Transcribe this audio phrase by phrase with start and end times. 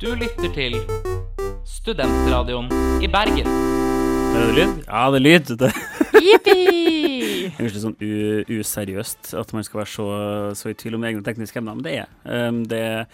[0.00, 0.74] Du lytter til
[1.68, 2.66] Studentradioen
[3.04, 3.46] i Bergen.
[3.46, 4.72] Er det lyd?
[4.88, 5.52] Ja, det er lyd.
[5.60, 5.70] Det
[6.24, 6.54] Jippi!
[7.58, 8.12] er litt sånn u
[8.58, 10.06] useriøst at man skal være så,
[10.58, 13.04] så i tvil om egne tekniske emner, men det er um, Det er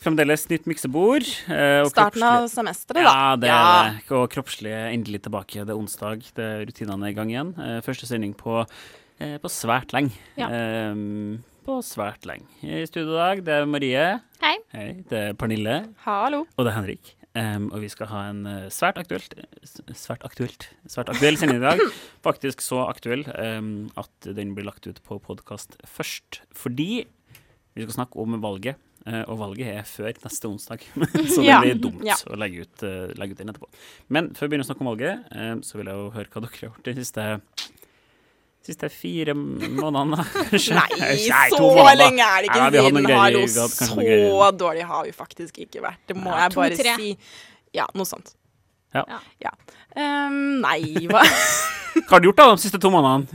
[0.00, 1.28] fremdeles nytt miksebord.
[1.52, 3.12] eh, og Starten av semesteret, da.
[3.12, 4.06] Ja, det er det.
[4.16, 5.62] Og kroppslig endelig tilbake.
[5.62, 7.52] Det er onsdag, det er rutinene er i gang igjen.
[7.60, 8.64] Eh, første sending på,
[9.20, 10.16] eh, på svært lenge.
[10.40, 10.48] Ja.
[10.90, 12.46] Um, på svært lenge.
[12.64, 14.04] I studio i dag, det er Marie.
[14.42, 14.54] Hei.
[14.74, 14.88] Hei.
[15.10, 15.78] Det er Pernille.
[16.06, 16.44] Hallo.
[16.56, 17.14] Og det er Henrik.
[17.30, 19.36] Um, og vi skal ha en eh, svært aktuelt
[19.94, 21.78] Svært aktuelt Svært aktuell sending i dag.
[22.26, 23.68] Faktisk så aktuell um,
[24.00, 26.40] at den blir lagt ut på podkast først.
[26.58, 28.80] Fordi vi skal snakke om valget.
[29.06, 30.82] Uh, og valget er før neste onsdag,
[31.32, 31.60] så det Ja.
[31.62, 32.18] blir dumt Ja.
[32.28, 33.70] å legge ut, uh, legge ut den etterpå.
[34.12, 36.42] Men før vi begynner å snakke om valget, uh, så vil jeg jo høre hva
[36.44, 37.28] dere har gjort den siste
[38.70, 40.22] Siste fire månedene.
[40.22, 41.14] Nei,
[41.50, 43.00] så måneder, lenge er det ikke Nei, siden.
[43.06, 44.52] greier- Hallo, så greier.
[44.60, 45.98] dårlig har vi faktisk ikke vært.
[46.06, 46.94] Det må Ja, jeg bare to-tre.
[46.96, 47.18] si.
[47.74, 48.32] Ja, noe sånt.
[48.94, 49.04] Ja.
[49.42, 49.50] Ja.
[49.96, 51.22] Um, nei, hva
[51.90, 53.26] Hva har du gjort da de siste to månedene?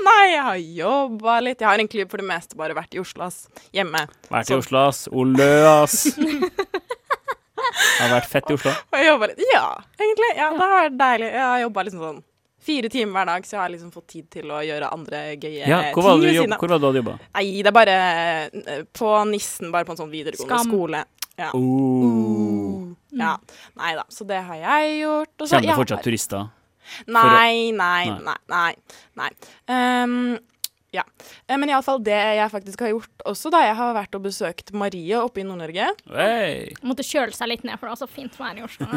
[0.00, 1.60] Nei, jeg har jobba litt.
[1.60, 3.46] Jeg har egentlig for det meste bare vært i Oslo, ass.
[3.76, 4.06] Hjemme.
[4.32, 4.56] Vært i.
[4.56, 5.02] Oslo, ass.
[5.12, 6.06] Olø, ass.
[8.00, 8.72] Har vært fett i Oslo.
[8.72, 9.44] Og jeg litt.
[9.52, 9.66] Ja,
[10.00, 10.30] egentlig.
[10.40, 11.28] Ja, det har vært deilig.
[11.36, 12.22] Jeg har jobba liksom sånn
[12.62, 15.66] fire timer hver dag, så jeg har liksom fått tid til å gjøre andre gøye
[15.66, 16.58] Ja, hvor var ting du, ved siden av.
[16.62, 17.16] hvor var det du hadde jobba?
[17.34, 17.96] Nei, det er bare
[18.76, 20.70] eh, på Nissen, bare på en sånn videregående Skam.
[20.70, 21.04] skole.
[21.40, 21.50] Ja.
[21.56, 22.92] Oh.
[23.16, 23.36] ja.
[23.80, 25.34] Nei da, så det har jeg gjort.
[25.48, 26.50] Kjenner du fortsatt har- turister?
[27.06, 28.36] Nei, nei, Nei.
[28.48, 28.74] nei.
[29.16, 29.30] nei,
[29.70, 30.38] nei.
[30.92, 31.02] Ja.
[31.48, 33.62] Eh, Men iallfall det jeg faktisk har gjort også, da.
[33.64, 35.86] Jeg har vært og besøkt Marie oppe i Nord-Norge.
[36.12, 36.74] Hey.
[36.84, 38.88] Måtte kjøle seg litt ned, for det var så fint vær i Oslo.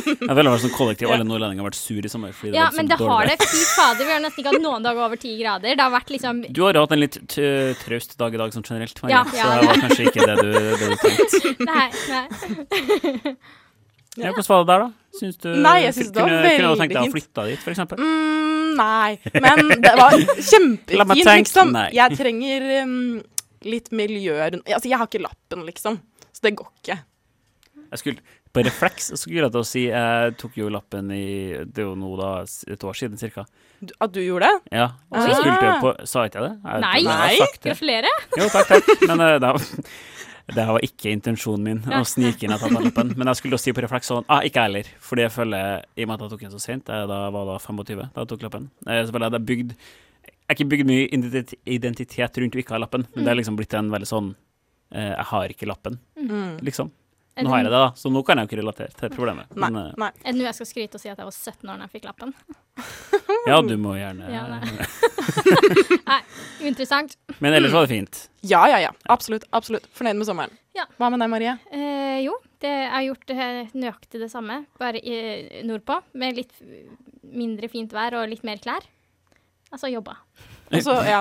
[0.00, 1.08] Jeg føler veldig sånn kollektiv.
[1.10, 1.16] Ja.
[1.18, 2.32] Alle nordlendinger har vært sur i sommer.
[2.36, 3.48] Fordi Ja, det men det dårlig har det.
[3.50, 5.76] Fy fader, vi har nesten ikke hatt noen dager over ti grader.
[5.76, 7.18] Det har vært liksom Du har hatt en litt
[7.84, 9.16] traust dag i dag sånn generelt, Marie.
[9.18, 11.56] Ja, så det var kanskje ikke det du, det du tenkte.
[11.70, 13.36] Nei, nei.
[14.20, 15.18] Ja, hvordan var det der, da?
[15.20, 17.14] Syns du Nei, jeg synes det var kunne, Kunne du tenkt deg å fint.
[17.16, 17.98] flytte dit, eksempel?
[17.98, 21.38] Mm, nei, men det var La meg kjempefint, tenke.
[21.42, 21.72] liksom.
[21.74, 21.86] Nei.
[21.98, 23.22] Jeg trenger um,
[23.66, 25.98] litt miljø rundt Altså, jeg har ikke lappen, liksom.
[26.32, 26.98] Så det går ikke.
[27.90, 31.84] Jeg skulle på refleks skulle jeg til å si Jeg tok jo lappen i Det
[31.84, 33.44] er jo nå da et år siden cirka.
[34.02, 34.78] At du gjorde det?
[34.78, 35.36] Ja, og så Ah.
[35.38, 36.54] skulle jeg på Sa ikke jeg det?
[36.66, 37.36] Jeg, Nei.
[37.66, 38.24] Gratulerer.
[38.38, 38.90] Jo, takk, takk.
[39.06, 39.60] Men uh, var,
[40.54, 43.12] det var ikke intensjonen min å snike inn at jeg tar lappen.
[43.16, 44.90] Men jeg skulle si på refleks sånn ah, Ikke jeg heller.
[45.00, 47.48] Fordi jeg føler, i og med at jeg tok den så sent, jeg da var
[47.52, 49.74] da 25 da jeg tok lappen, eh, så føler jeg at jeg bygd
[50.30, 51.04] Jeg har ikke bygd mye
[51.78, 54.32] identitet rundt å ikke ha lappen, men det er liksom blitt en veldig sånn
[54.92, 56.58] eh, Jeg har ikke lappen, Mm.
[56.66, 56.90] liksom.
[57.44, 59.50] Nå har jeg det, da, så nå kan jeg jo ikke relatere til problemet.
[59.54, 59.68] Nei.
[59.68, 60.10] Men eh, nei.
[60.22, 61.94] Er det nå jeg skal skryte og si at jeg var 17 år da jeg
[61.94, 62.34] fikk lappen?
[63.50, 64.60] ja, du må gjerne Ja, nei.
[66.10, 66.20] Nei,
[66.64, 67.16] uinteressant.
[67.38, 68.22] Men ellers var det fint.
[68.46, 68.92] Ja, ja, ja.
[69.12, 69.44] Absolutt.
[69.56, 69.86] absolutt.
[69.96, 70.54] Fornøyd med sommeren.
[70.76, 70.86] Ja.
[70.98, 71.56] Hva med deg, Marie?
[71.74, 75.18] Eh, jo, det, jeg har gjort eh, nøyaktig det samme, bare i,
[75.66, 76.00] nordpå.
[76.20, 76.54] Med litt
[77.30, 78.86] mindre fint vær og litt mer klær.
[79.70, 80.18] Altså jobba.
[80.70, 81.18] Og ja.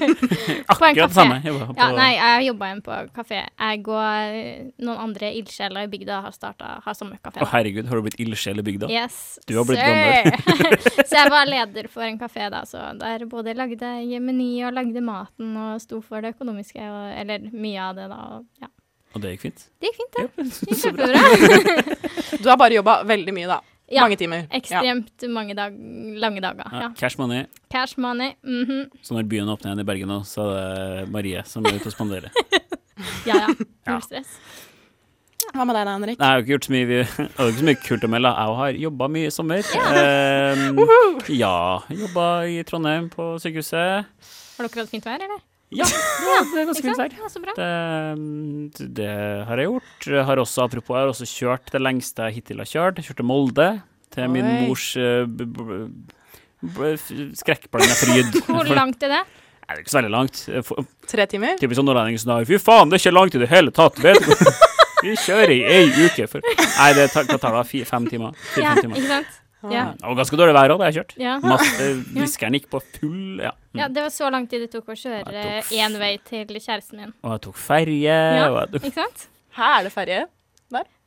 [0.72, 1.36] Akkurat det samme.
[1.44, 3.42] Jeg Ja, nei, jeg jobba igjen på kafé.
[3.44, 7.42] Jeg og eh, noen andre ildsjeler i bygda har starta har sommerkafé.
[7.44, 8.88] Å, herregud, har du blitt ildsjel i bygda?
[8.92, 10.32] Yes, Du har blitt gammel.
[11.08, 14.76] så jeg var leder for en kafé da, så der både lagde jeg meny og
[14.78, 18.20] lagde maten og sto for det økonomiske, og, eller mye av det da.
[18.38, 18.72] Og, ja.
[19.10, 19.66] Og det gikk fint?
[19.82, 20.24] Det gikk fint, det.
[20.24, 22.38] Ja, Det gikk kjempebra.
[22.40, 23.60] Du har bare jobba veldig mye, da.
[23.90, 24.44] Ja, Mange timer.
[24.46, 24.58] Ja.
[24.60, 25.74] ekstremt mange dag,
[26.22, 26.68] lange dager.
[26.72, 26.88] Ja, Ja.
[26.96, 27.46] cash money.
[27.72, 28.34] Cash money.
[28.44, 28.84] mhm.
[29.02, 31.86] Så når byen åpner igjen i Bergen nå, så er det Marie som er ute
[31.90, 32.30] og spanderer.
[33.26, 33.46] Ja, ja.
[33.88, 34.34] Null stress.
[35.54, 36.18] Hva med deg da, Henrik?
[36.20, 36.98] Nei, jeg har ikke gjort så mye, vi,
[37.48, 38.30] ikke så mye kult å melde.
[38.36, 39.70] Jeg har jobba mye i sommer.
[39.96, 40.80] Ehm,
[41.32, 41.54] ja,
[41.90, 44.04] jobba i Trondheim på sykehuset.
[44.58, 45.40] Har dere hatt fint vær, eller?
[45.70, 47.12] Ja, er, det er ganske fint vær.
[47.14, 48.14] Ja.
[48.74, 49.10] Det, det
[49.46, 50.08] har jeg gjort.
[50.26, 52.98] Har også, apropos, jeg har også kjørt det lengste jeg hittil har kjørt.
[52.98, 53.68] Jeg kjørte Molde
[54.10, 55.28] til min mors uh,
[56.66, 58.40] f- skrekkblanda fryd.
[58.50, 59.20] Hvor langt er det?
[59.70, 60.40] Nei, det er ikke så veldig langt.
[60.66, 61.54] For- Tre timer?
[61.60, 64.18] Typisk sånn nordlending som 'fy faen, det er ikke langt i det hele tatt', vet
[64.26, 64.34] du.
[65.04, 68.34] Vi kjører i ei uke for Nei, det tar, det tar da fire-fem timer.
[68.36, 68.98] Ja, Fire-fem timer.
[69.00, 69.38] ikke sant?
[69.68, 69.90] Ja.
[69.92, 71.20] Det var ganske dårlig vær òg da jeg kjørte.
[71.20, 71.36] Ja.
[71.44, 73.52] Masse Viskeren gikk på full Ja.
[73.76, 77.14] ja, det var så lang tid det tok å kjøre én vei til kjæresten min.
[77.20, 78.18] Og jeg tok ferje.
[78.40, 78.48] Ja.
[78.48, 79.26] Og jeg, Ikke sant?
[79.58, 80.26] Her er det ferje.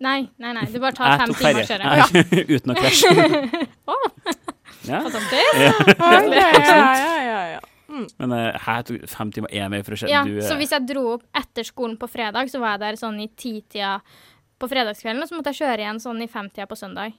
[0.04, 0.66] Nei, nei, nei.
[0.68, 1.84] Det bare tar jeg fem timer å kjøre.
[1.88, 3.12] Nei, Uten å krasje.
[4.84, 4.98] Ja.
[5.00, 7.60] Ja, ja, ja, ja.
[8.20, 10.12] Men uh, her tok fem timer én vei for å kjøre.
[10.12, 12.82] Ja, du, uh, så hvis jeg dro opp etter skolen på fredag, så var jeg
[12.84, 13.94] der sånn i titida
[14.60, 17.16] på fredagskvelden, og så måtte jeg kjøre igjen sånn i femtida på søndag.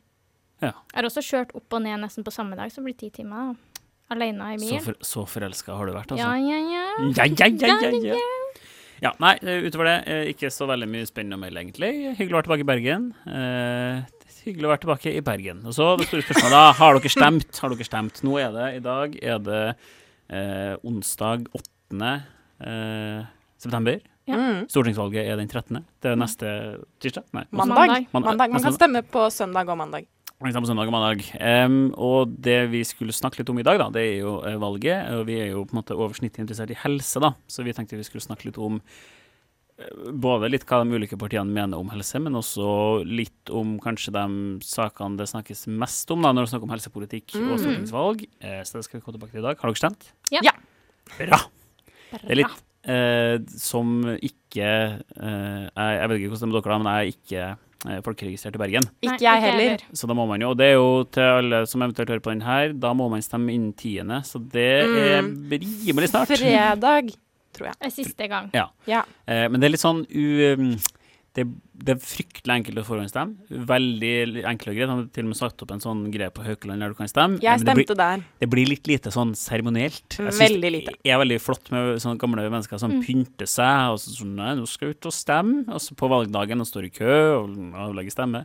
[0.63, 0.71] Ja.
[0.93, 3.11] Jeg har også kjørt opp og ned nesten på samme dag, så det blir ti
[3.11, 3.83] timer da.
[4.15, 6.49] alene i Så, for, så forelska har du vært, Ja, altså?
[6.49, 6.85] ja, ja.
[7.17, 8.33] Ja, ja, ja, ja, ja.
[9.03, 11.91] Ja, nei, eh, utover det, eh, ikke så veldig mye spennende å melde, egentlig.
[12.17, 13.09] Hyggelig å være tilbake i Bergen.
[13.27, 15.61] Eh, hyggelig å være tilbake i Bergen.
[15.67, 16.73] Og så det store spørsmålet, da.
[16.79, 17.59] Har dere stemt?
[17.61, 18.23] Har dere stemt?
[18.25, 19.61] Nå er det i dag er det
[20.31, 22.15] eh, onsdag 8.
[22.65, 23.27] Eh,
[23.61, 24.01] september.
[24.31, 24.39] Ja.
[24.41, 24.65] Mm.
[24.73, 25.85] Stortingsvalget er den 13.
[26.01, 26.49] Det er neste
[27.03, 27.27] tirsdag?
[27.37, 27.45] Nei.
[27.51, 27.75] Mandag.
[27.77, 28.07] Mandag.
[28.15, 28.31] Mandag.
[28.31, 28.57] Mandag.
[28.57, 30.07] Man kan stemme på søndag og mandag.
[30.43, 31.23] På søndag og mandag.
[31.39, 34.57] Um, og det vi skulle snakke litt om i dag, da, det er jo eh,
[34.61, 35.07] valget.
[35.15, 37.31] Og vi er jo på en måte oversnittet interessert i helse, da.
[37.49, 38.81] Så vi tenkte vi skulle snakke litt om
[39.79, 42.67] eh, både litt hva de ulike partiene mener om helse, men også
[43.07, 44.27] litt om kanskje de
[44.67, 47.59] sakene det snakkes mest om da, når det snakker om helsepolitikk og Mm.
[47.65, 48.27] stortingsvalg.
[48.43, 49.57] Uh, så det skal vi komme tilbake til i dag.
[49.63, 50.11] Har dere stemt?
[50.35, 50.43] Ja.
[50.45, 50.57] Ja.
[51.23, 51.41] Bra.
[52.15, 52.59] Det er litt
[52.91, 56.91] uh, som ikke uh, jeg, jeg vet ikke hvordan det er med dere, da, men
[56.93, 57.47] jeg er ikke
[58.05, 58.87] folkeregistrert i Bergen.
[59.05, 59.83] Ikke jeg heller.
[59.93, 62.33] Så da må man jo, og det er jo til alle som eventuelt hører på
[62.33, 65.51] den her, da må man stemme innen tiende, så det er Mm.
[65.87, 66.29] rimelig snart.
[66.29, 67.13] Fredag,
[67.55, 67.75] tror jeg.
[67.81, 68.51] Er siste gang.
[68.55, 69.03] Ja.
[69.29, 70.77] Eh, men det er litt sånn u...
[71.35, 71.43] Det,
[71.75, 73.65] det er fryktelig enkelt å forhåndsstemme.
[73.67, 74.89] Veldig enkelt og greit.
[74.93, 77.11] Han har til og med satt opp en sånn greie på Haukeland der du kan
[77.11, 77.41] stemme.
[77.43, 78.23] Jeg stemte det blir, der.
[78.45, 80.15] det blir litt lite sånn seremonielt.
[80.23, 80.95] Veldig lite.
[81.03, 83.03] Det er veldig flott med sånne gamle mennesker som Mm.
[83.03, 85.65] pynter seg, og så sånn Nei, nå skal jeg ut og stemme.
[85.75, 88.45] Og så på valgdagen og står i kø og avlegger stemme.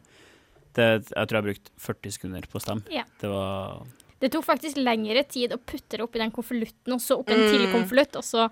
[0.74, 2.84] Det, jeg tror jeg har brukt 40 sekunder på å stemme.
[2.90, 3.04] Ja.
[3.22, 3.86] Det var
[4.20, 7.40] Det tok faktisk lengre tid å putte det oppi den konvolutten, og så opp en
[7.40, 7.52] Mm.
[7.54, 8.50] til konvolutt, og så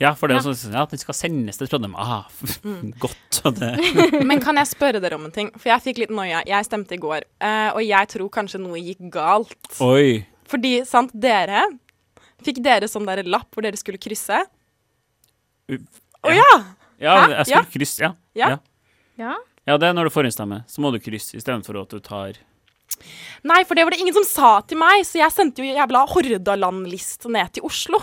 [0.00, 0.52] Ja, for det er Ja.
[0.56, 1.94] sånn ja, den skal sendes til Trondheim.
[2.00, 2.24] Ah,
[3.04, 3.40] godt.
[3.58, 3.70] Det,
[4.30, 5.50] Men kan jeg spørre dere om en ting?
[5.58, 6.40] For jeg fikk litt noia.
[6.48, 9.58] Jeg stemte i går, eh, og jeg tror kanskje noe gikk galt.
[9.84, 10.24] oi.
[10.50, 11.68] Fordi, sant, dere
[12.40, 14.38] Fikk dere sånn der lapp hvor dere skulle krysse?
[15.68, 16.50] Å ja!
[17.00, 17.26] Ja, ja!
[17.36, 18.14] jeg skulle krysse, ja.
[18.34, 18.48] Ja.
[18.54, 18.58] ja.
[19.20, 19.34] Ja.
[19.68, 20.62] Ja, det er når du forhåndsstemmer.
[20.66, 22.40] Så må du krysse istedenfor at du tar
[23.46, 26.02] Nei, for det var det ingen som sa til meg, så jeg sendte jo jævla
[26.10, 28.00] Hordaland-list ned til Oslo.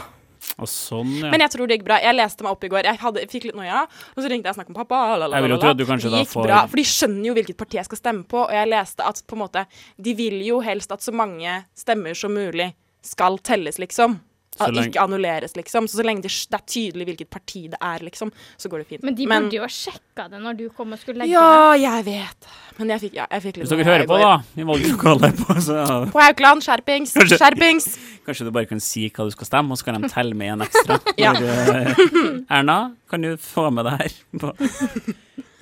[0.65, 1.29] Sånn, ja.
[1.29, 1.99] Men jeg tror det gikk bra.
[2.01, 2.83] Jeg leste meg opp i går.
[2.83, 3.83] Jeg hadde, fikk litt noia,
[4.15, 5.01] og så ringte jeg og snakket med pappa.
[5.13, 5.35] lalalala.
[5.37, 7.25] Jeg vil jo tro at du kanskje det da gikk får- bra, for de skjønner
[7.25, 9.65] jo hvilket parti jeg skal stemme på, og jeg leste at på en måte
[10.01, 12.73] De vil jo helst at så mange stemmer som mulig
[13.03, 14.19] skal telles, liksom.
[14.57, 15.87] Så lenge- ikke annulleres, liksom.
[15.87, 18.87] Så så lenge det, det er tydelig hvilket parti det er, liksom, så går det
[18.87, 19.03] fint.
[19.03, 22.05] Men de burde jo ha sjekka det når du kom og skulle legge Ja, jeg
[22.05, 22.49] vet.
[22.77, 25.55] Men jeg fikk, ja, jeg fikk litt Hvis dere hører på, da, i valglokalet på,
[25.65, 27.13] så På Haukeland, skjerpings!
[27.17, 27.87] Kanskje- Skjerpings!
[28.27, 30.53] kanskje du bare kan si hva du skal stemme, og så kan de telle med
[30.57, 30.99] en ekstra.
[31.17, 31.31] Ja.
[31.33, 34.11] Eh, Erna, kan du få med det her?
[34.39, 34.53] På-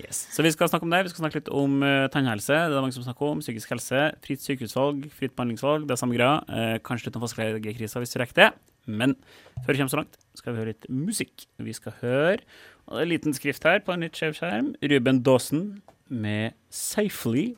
[0.05, 0.19] Yes.
[0.35, 1.01] Så vi skal snakke om det.
[1.07, 2.53] Vi skal snakke litt om uh, tannhelse.
[2.53, 3.41] Det er det mange som snakker om.
[3.41, 5.87] Psykisk helse, fritt sykehusvalg, fritt behandlingsvalg.
[5.89, 6.37] Det er samme greia.
[6.45, 8.51] Uh, kanskje litt om fastlegekrisa hvis vi rekker det.
[8.85, 9.17] Men
[9.65, 11.47] før vi kommer så langt, skal vi høre litt musikk.
[11.57, 12.43] Vi skal høre
[12.85, 14.75] og det er en liten skrift her på en litt skjev skjerm.
[14.91, 17.55] Ruben Dawson med 'Safely'.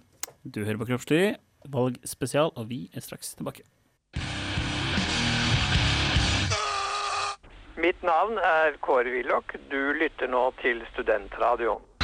[0.48, 1.36] Du hører på Kroppslig,
[1.66, 3.64] valgspesial, og vi er straks tilbake.
[7.78, 9.52] Mitt navn er Kåre Willoch.
[9.72, 11.97] Du lytter nå til Studentradioen.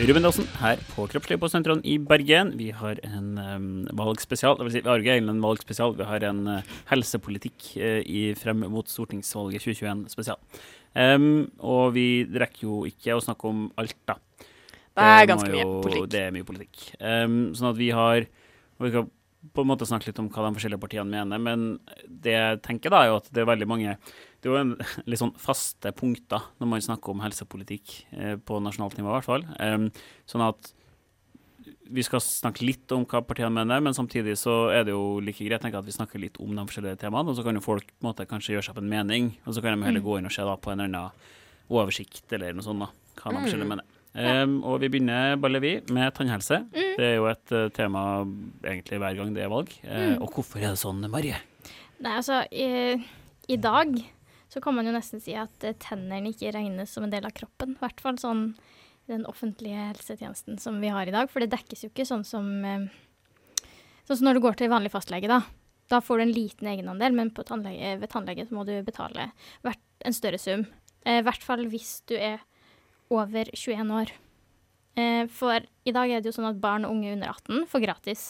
[0.00, 2.54] Ruben Dawson her på Kroppslig på Sentralen i Bergen.
[2.56, 3.64] Vi har en um,
[3.98, 4.54] valgspesial.
[4.56, 8.22] Det vil si, vi har ikke en valgspesial, vi har en uh, helsepolitikk uh, i,
[8.40, 10.40] frem mot stortingsvalget 2021 spesial.
[10.96, 14.16] Um, og vi rekker jo ikke å snakke om alt, da.
[14.40, 16.08] Det er ganske mye politikk.
[16.16, 16.86] Det er mye politikk.
[16.96, 19.10] Um, sånn at vi har og Vi skal
[19.52, 21.68] på en måte snakke litt om hva de forskjellige partiene mener, men
[22.08, 23.94] det jeg tenker da, er jo at det er veldig mange
[24.40, 24.74] Det er jo en,
[25.10, 29.28] litt sånn faste punkter når man snakker om helsepolitikk eh, på nasjonalt nivå, i hvert
[29.28, 29.46] fall.
[29.60, 29.88] Eh,
[30.30, 30.72] sånn at
[31.90, 35.42] vi skal snakke litt om hva partiene mener, men samtidig så er det jo like
[35.42, 37.88] greit tenker at vi snakker litt om de forskjellige temaene, og så kan jo folk
[37.90, 40.18] på en måte kanskje gjøre seg opp en mening, og så kan de heller gå
[40.20, 41.10] inn og se da på en annen
[41.70, 43.96] oversikt eller noe sånt, da, hva de forskjellige mener.
[44.10, 46.56] Um, og vi begynner bare vi med tannhelse.
[46.74, 48.00] Det er jo et uh, tema
[48.66, 49.70] egentlig hver gang det er valg.
[49.86, 51.38] Eh, Og hvorfor er det sånn, Marie?
[52.02, 52.98] Nei, altså, i,
[53.50, 53.92] i dag
[54.50, 57.34] så kan man jo nesten si at eh, tennene ikke regnes som en del av
[57.36, 57.76] kroppen.
[57.76, 58.48] I hvert fall sånn
[59.10, 61.30] den offentlige helsetjenesten som vi har i dag.
[61.30, 62.90] For det dekkes jo ikke sånn som eh,
[64.08, 65.44] Sånn som når du går til vanlig fastlege, da.
[65.92, 69.28] Da får du en liten egenandel, men tannlege, ved tannlege må du betale
[69.62, 70.64] en større sum.
[71.04, 72.40] Eh, I hvert fall hvis du er
[73.12, 74.10] over 21 år.
[75.30, 78.24] For i dag er det jo sånn at barn og unge under 18 får gratis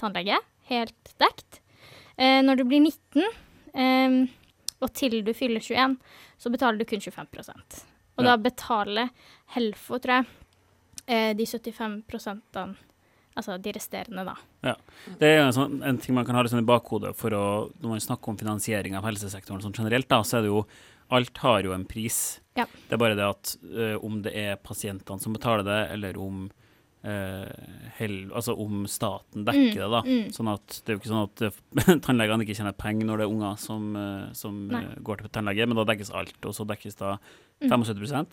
[0.00, 0.38] tannlege,
[0.70, 1.60] helt dekt.
[2.16, 3.28] Når du blir 19,
[3.76, 4.16] eh,
[4.82, 5.96] og til du fyller 21,
[6.38, 7.26] så betaler du kun 25
[8.18, 8.32] Og Ja.
[8.32, 9.10] da betaler
[9.54, 10.26] Helfo, tror jeg,
[11.08, 12.76] eh, de 75 prosentene,
[13.36, 14.74] altså de resterende, da.
[15.18, 17.44] Det er en, sånn, en ting man kan ha litt sånn i bakhodet for å,
[17.80, 20.66] når man snakker om finansiering av helsesektoren sånn generelt, da, så er det jo
[21.12, 22.40] Alt har jo en pris.
[22.56, 22.64] Ja.
[22.88, 26.46] Det er bare det at ø, om det er pasientene som betaler det, eller om
[27.04, 27.48] eh,
[27.98, 30.02] hell, Altså om staten dekker det, da.
[30.06, 30.32] mm.
[30.34, 33.26] Sånn at det er jo ikke sånn at eh, tannlegene ikke tjener penger når det
[33.26, 34.60] er unger som, eh, som
[35.02, 36.36] går til tannlege, men da dekkes alt.
[36.44, 37.18] Og så dekkes da
[37.62, 37.70] Mm.
[37.70, 38.26] 75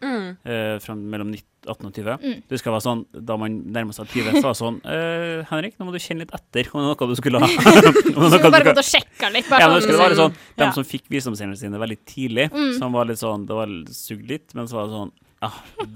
[0.00, 0.36] Mm.
[0.48, 1.34] eh, mellom
[1.68, 2.14] 18 og 20.
[2.22, 2.42] Mm.
[2.48, 5.74] Det skal være sånn, Da man nærmer seg 20, så var det sånn eh, Henrik,
[5.78, 7.46] nå må du kjenne litt etter om det er noe du skulle ha.
[8.08, 9.50] Du skulle bare gått og sjekka litt?
[9.52, 10.70] ja, men det skulle være sånn, sånn De Ja.
[10.72, 12.78] som fikk visdomstennene sine veldig tidlig, Mm.
[12.78, 15.48] som var litt sånn Det var sugd litt, men så var det sånn Ja,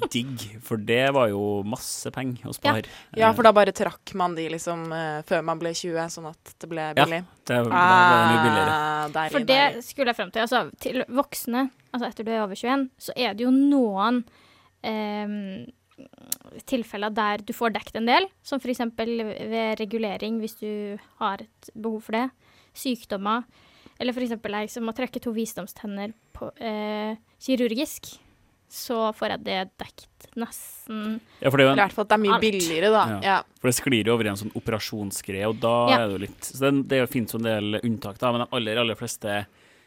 [0.09, 0.41] digg.
[0.65, 2.89] For det var jo masse penger å spare.
[3.13, 6.55] Ja, for da bare trakk man de liksom eh, før man ble 20, sånn at
[6.63, 7.19] det ble Ja, billig.
[7.21, 8.73] Ja, det ble mye billigere.
[8.79, 9.85] Ah, deilig, For det deilig.
[9.85, 10.47] skulle jeg frem til.
[10.47, 14.23] Altså, til voksne, altså etter du er over 21, så er det jo noen
[14.81, 15.67] ehm,
[16.65, 18.81] tilfeller der du får dekket en del, som f.eks.
[18.97, 22.27] ved regulering, hvis du har et behov for det.
[22.75, 23.45] Sykdommer.
[24.01, 24.35] Eller f.eks.
[24.41, 28.17] jeg som må trekke to visdomstenner på, eh, kirurgisk.
[28.75, 32.07] Så får jeg det dekket nesten Ja, for det er jo Eller i hvert fall
[32.07, 32.43] at det er mye Alt.
[32.43, 33.03] billigere, da.
[33.13, 33.19] Ja.
[33.23, 33.37] Ja.
[33.63, 35.99] For det sklir jo over i en sånn operasjonsgreie, og da Ja.
[36.01, 38.49] er det jo litt Så det, det finnes jo en del unntak, da, men de
[38.57, 39.45] aller, aller fleste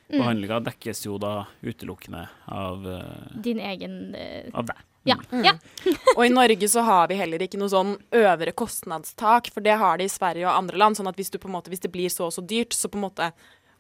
[0.08, 0.22] Mm.
[0.22, 4.78] behandlinger dekkes jo da utelukkende av, uh, din egen uh, av deg.
[5.04, 5.18] Ja.
[5.34, 5.44] Mm.
[5.44, 5.52] ja.
[6.16, 9.98] Og i Norge så har vi heller ikke noe sånn øvre kostnadstak, for det har
[10.00, 10.96] de i Sverige og andre land.
[10.96, 12.88] Sånn at hvis, du på en måte, hvis det blir så og så dyrt, så
[12.88, 13.34] på en måte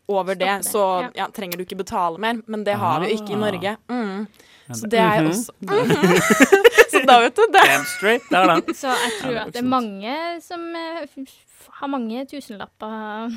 [0.09, 1.09] over det, det, så ja.
[1.15, 2.41] ja, trenger du ikke betale mer.
[2.45, 3.43] Men det har vi jo ikke i Ah.
[3.47, 3.77] Norge.
[3.87, 4.27] Mm.
[4.75, 5.53] Så det er jeg også.
[5.61, 7.61] Mm også Så da vet du det.
[7.67, 8.23] Damn straight.
[8.81, 11.05] Så jeg tror Ja, at det er mange som eh,
[11.79, 13.29] har mange tusenlapper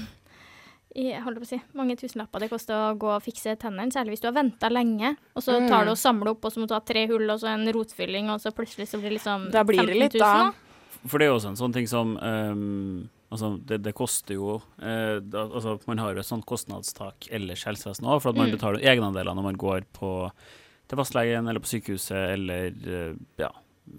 [0.91, 3.93] i, jeg holder på å si, mange tusenlapper det koster å gå og fikse tennene,
[3.95, 5.13] særlig hvis du har venta lenge.
[5.39, 7.39] Og så tar du og samler opp, og så må du ha tre hull og
[7.39, 10.25] så en rotfylling, og så plutselig så blir det liksom Da blir det litt, 000,
[10.25, 11.07] da.
[11.07, 14.57] For det er jo også en sånn ting som um, Altså, det, det koster jo
[14.59, 18.41] uh, da, Altså, man har jo et sånt kostnadstak ellers i helsevesenet òg, for at
[18.43, 18.57] man Mm.
[18.59, 20.11] betaler egenandeler når man går på
[20.90, 23.50] til fastlegen eller på sykehuset eller eh, ja,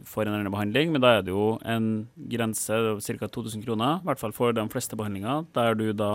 [0.07, 1.87] får en eller annen behandling, men da er det jo en
[2.31, 3.27] grense, ca.
[3.27, 6.11] 2000 kroner, i hvert fall for de fleste behandlinger, der du da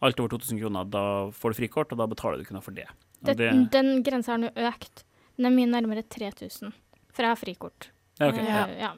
[0.00, 1.02] alt over 2000 kroner, da
[1.36, 2.86] får du frikort, og da betaler du ikke noe for det.
[3.20, 5.04] det, Det, Den grensa har nå økt.
[5.36, 6.72] Den er mye nærmere 3000,
[7.12, 7.90] for jeg har frikort.
[8.20, 8.66] ja, ok, Eh, ja.
[8.86, 8.92] ja.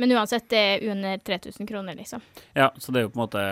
[0.00, 2.20] Men uansett, det er under 3000 kroner, liksom.
[2.56, 3.42] Ja, så det er jo på en måte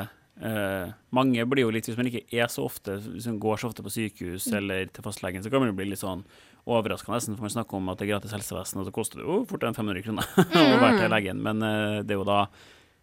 [0.42, 3.68] eh, Mange blir jo litt, hvis man ikke er så ofte, hvis man går så
[3.68, 4.56] ofte på sykehus Mm.
[4.56, 6.24] eller til fastlegen, så kan man jo bli litt sånn
[6.66, 9.28] overraska nesten, for man snakker om at det er gratis helsevesen, og så koster det
[9.28, 10.28] jo fort en 500 kroner
[10.74, 11.40] å være til legen.
[11.42, 12.42] Men eh, det er jo da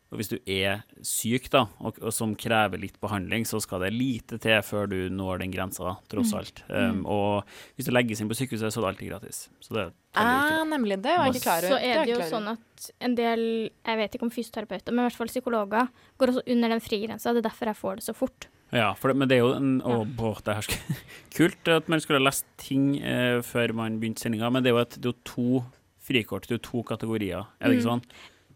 [0.08, 3.90] og hvis du er syk, da, og, og som krever litt behandling, så skal det
[3.92, 6.38] lite til før du når den grensa, tross Mm.
[6.40, 6.62] alt.
[6.72, 7.44] Um, og
[7.76, 9.42] hvis du legges inn på sykehuset, så er det alltid gratis.
[9.60, 11.02] Så det er Ah, nemlig.
[11.04, 11.76] Det var jeg ikke klar over.
[11.76, 13.44] Så er det jo sånn at en del,
[13.84, 17.34] jeg vet ikke om fysioterapeuter, men i hvert fall psykologer, går også under den frigrensa.
[17.36, 18.48] Det er derfor jeg får det så fort.
[18.76, 20.98] Ja, for det, men det er jo en å, å, det her skal,
[21.38, 24.76] kult at man skulle ha lest ting eh, før man begynte sendinga, men det er
[24.76, 25.62] jo, et, det er jo to
[26.08, 27.92] frikort, det er jo to kategorier, er det ikke Mm.
[28.02, 28.04] sånn?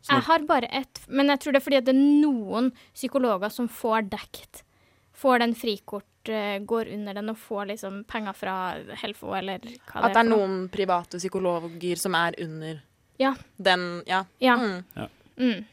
[0.02, 2.72] Så Jeg har bare ett, men jeg tror det er fordi at det er noen
[2.96, 4.64] psykologer som får dekt,
[5.14, 8.56] får den frikort, eh, går under den og får liksom penger fra
[9.04, 12.82] Helfo eller hva At det er for er noen private psykologer som er under
[13.22, 13.36] Ja.
[13.62, 14.24] den Ja.
[14.42, 14.56] Ja.
[14.58, 14.84] Mm.
[15.38, 15.66] Mm.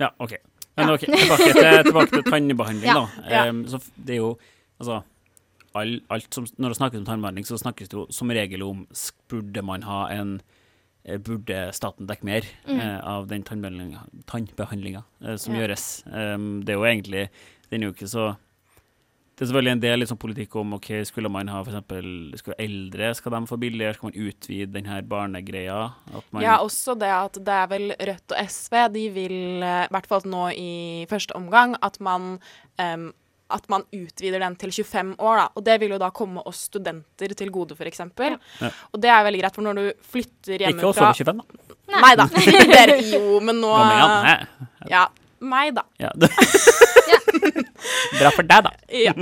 [0.00, 0.38] Ja, OK.
[0.78, 2.94] Men ok, tilbake til, tilbake til tannbehandling, Ja.
[2.94, 3.28] da.
[3.30, 3.44] Ja.
[3.50, 4.32] Em, så f- det er jo
[4.78, 5.00] Altså,
[5.74, 8.84] all, alt som, når det snakkes om tannbehandling, så snakkes det jo som regel om
[9.28, 10.36] burde man ha en
[11.04, 12.78] eh, Burde staten dekke mer Mm.
[12.80, 15.60] eh, av den tannbehandlinga, tannbehandlinga eh, som Ja.
[15.66, 16.04] gjøres?
[16.12, 17.28] Em, det er jo egentlig
[17.70, 18.36] Den er jo ikke så
[19.38, 22.08] det er selvfølgelig en del liksom, politikk om ok, skulle man ha for eksempel,
[22.40, 23.94] skal eldre, skal de få billigere?
[23.94, 25.76] Skal man utvide denne barnegreia?
[26.10, 29.84] At man, Ja, også det at det er vel Rødt og SV, de vil, eh,
[29.86, 32.40] i hvert fall nå i første omgang, at man
[32.82, 33.12] um,
[33.48, 35.46] at man utvider den til 25 år, da.
[35.56, 38.02] Og det vil jo da komme oss studenter til gode, f.eks.
[38.04, 38.34] Ja.
[38.60, 38.72] Ja.
[38.92, 41.94] Og det er veldig greit, for når du flytter ikke oss hjemmefra over 25, da.
[42.02, 42.26] Nei da,
[42.74, 42.98] dere.
[43.06, 43.72] Jo, men nå
[44.90, 45.06] Ja,
[45.40, 45.86] meg, da.
[46.02, 46.12] Ja.
[48.18, 48.74] Bra for deg, da.
[49.08, 49.14] Ja.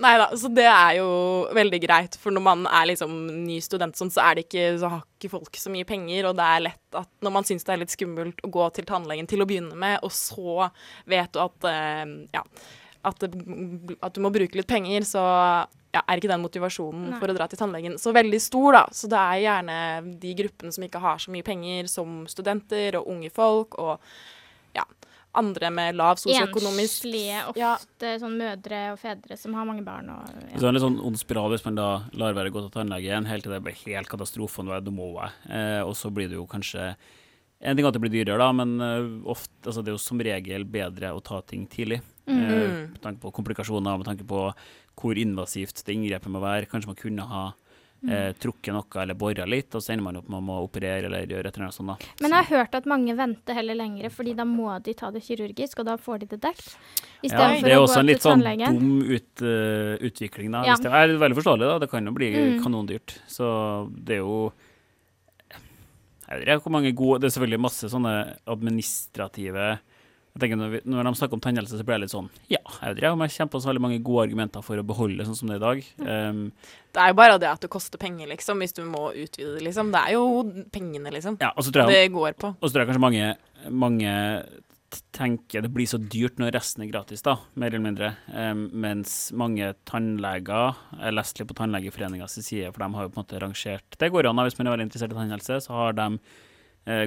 [0.00, 1.08] Nei da, så det er jo
[1.56, 3.12] veldig greit, for når man er liksom
[3.44, 6.38] ny student sånn, så er det ikke, så har ikke folk så mye penger, og
[6.38, 9.28] det er lett at når man syns det er litt skummelt å gå til tannlegen
[9.28, 10.70] til å begynne med, og så
[11.10, 12.44] vet du at eh, ja,
[13.10, 15.26] at, at du må bruke litt penger, så
[15.90, 17.20] ja, er ikke den motivasjonen Nei.
[17.20, 18.82] for å dra til tannlegen så veldig stor, da.
[18.94, 19.78] Så det er gjerne
[20.22, 23.98] de gruppene som ikke har så mye penger, som studenter og unge folk, og
[24.76, 24.86] ja,
[25.34, 27.76] andre med lav sosioøkonomisk Enslige, ofte Ja.
[28.18, 30.08] sånn mødre og fedre som har mange barn.
[30.10, 32.52] Og, Så det er en litt sånn ond spiral hvis man da lar være å
[32.52, 35.30] gå til tannlegen helt til det blir helt katastrofe, og nå må jeg.
[35.50, 36.96] Eh, og så blir det jo kanskje
[37.62, 39.98] En ting er at det blir dyrere, da, men eh, ofte, altså det er jo
[39.98, 42.00] som regel bedre å ta ting tidlig.
[42.26, 42.92] Eh, Mm.
[42.92, 44.54] med tanke på komplikasjoner, med tanke på
[44.96, 46.64] hvor invasivt det inngrepet må være.
[46.66, 47.52] Kanskje man kunne ha
[48.08, 51.26] eh, trukket noe eller bora litt, og så ender man opp med å operere eller
[51.26, 51.88] gjøre et eller annet sånt.
[51.92, 51.96] da.
[52.22, 55.22] Men jeg har hørt at mange venter heller lengre, fordi da må de ta det
[55.26, 56.76] kirurgisk, og da får de det dekt.
[57.22, 60.64] Ja, det er også en litt sånn dum ut, uh, utvikling, da.
[60.64, 60.76] Ja.
[60.80, 61.78] Det er veldig forståelig, da.
[61.78, 62.62] Det kan jo bli Mm.
[62.64, 63.18] kanondyrt.
[63.28, 64.52] Så det er jo
[66.30, 69.80] Jeg vet ikke hvor mange gode Det er selvfølgelig masse sånne administrative
[70.40, 72.62] jeg tenker når, vi, når de snakker om tannhelse, så blir jeg litt sånn Ja,
[72.64, 75.26] jeg vet ikke om jeg kommer på så veldig mange gode argumenter for å beholde
[75.28, 75.84] sånn som det er i dag.
[76.06, 76.40] Um,
[76.90, 79.66] Det er jo bare det at det koster penger, liksom, hvis du må utvide det,
[79.68, 79.92] liksom.
[79.94, 80.24] Det er jo
[80.74, 81.38] pengene, liksom.
[81.42, 82.54] ja, og så tror jeg Det går på.
[82.56, 83.30] Og så tror jeg kanskje mange,
[83.70, 84.16] mange
[85.14, 88.10] tenker det blir så dyrt når resten er gratis, da, mer eller mindre.
[88.34, 93.20] Um, mens mange tannleger Jeg leste litt på Tannlegeforeningas side, for de har jo på
[93.20, 95.76] en måte rangert Det går an, da, hvis man er veldig interessert i tannhelse, så
[95.76, 96.08] har de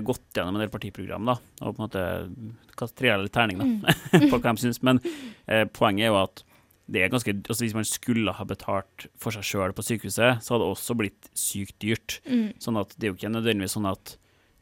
[0.06, 3.96] gått gjennom en del partiprogram, da, og på en måte tre eller terning, da,
[4.32, 4.82] på hva de syns.
[4.86, 5.01] Men
[5.48, 6.44] eh, poenget er jo at
[6.92, 10.53] det er ganske, altså Hvis man skulle ha betalt for seg sjøl på sykehuset, så
[10.53, 12.18] hadde det også blitt sykt dyrt.
[12.27, 12.50] Mm.
[12.62, 14.18] Sånn at det er jo ikke nødvendigvis sånn at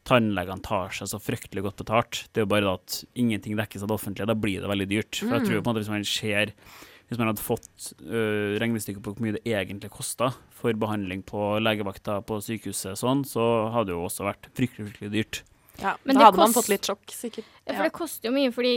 [0.06, 2.22] tannlegene tar seg så fryktelig godt betalt.
[2.30, 4.28] Det er jo bare at ingenting dekkes av det offentlige.
[4.30, 5.18] Da blir det veldig dyrt.
[5.18, 6.54] For jeg tror på en måte hvis man ser
[7.12, 11.58] Hvis man hadde fått uh, regnestykket på hvor mye det egentlig kosta for behandling på
[11.60, 15.42] legevakta på sykehuset, sånn, så hadde det jo også vært fryktelig, fryktelig dyrt.
[15.82, 17.48] Ja, Men da hadde hadde man fått litt sjokk, sikkert.
[17.66, 18.72] Ja, for det koster jo mye, fordi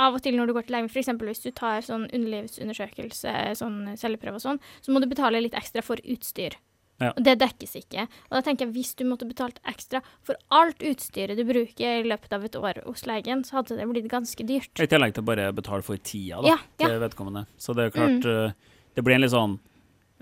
[0.00, 1.10] av og til når du går til legen, f.eks.
[1.30, 5.84] hvis du tar sånn underlivsundersøkelse, sånn celleprøve og sånn, så må du betale litt ekstra
[5.84, 6.56] for utstyr.
[6.98, 7.12] Ja.
[7.14, 8.06] Og det dekkes ikke.
[8.26, 12.06] Og da tenker jeg hvis du måtte betalt ekstra for alt utstyret du bruker i
[12.10, 14.72] løpet av et år hos legen, så hadde det blitt ganske dyrt.
[14.82, 16.88] I tillegg til bare betale for tida da, Ja, ja.
[16.88, 17.44] til vedkommende.
[17.58, 18.50] Så det er klart øh,
[18.98, 19.54] Det blir en litt sånn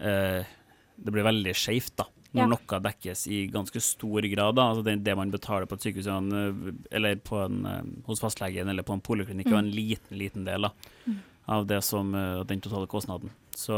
[0.04, 0.44] øh,
[1.00, 2.10] Det blir veldig skeivt, da.
[2.36, 4.58] Når noe dekkes i ganske stor grad.
[4.58, 7.86] da, altså det, det man betaler på et sykehus er øh, eller på en, øh,
[8.10, 10.74] hos fastlegen eller på en poliklinikk, er jo en liten, liten del da,
[11.48, 12.12] av det som,
[12.44, 13.32] den totale kostnaden.
[13.56, 13.76] Så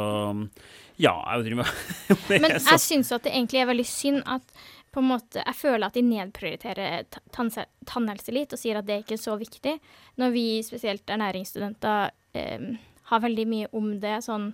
[0.99, 1.70] ja, jeg driver med
[2.28, 4.58] det Men jeg syns at det egentlig er veldig synd at
[4.88, 7.06] på en måte, jeg føler at de nedprioriterer
[7.37, 9.75] tannhelse litt og sier at det ikke er så viktig,
[10.18, 12.08] når vi spesielt ernæringsstudenter
[12.40, 12.64] eh,
[13.12, 14.49] har veldig mye om det sånn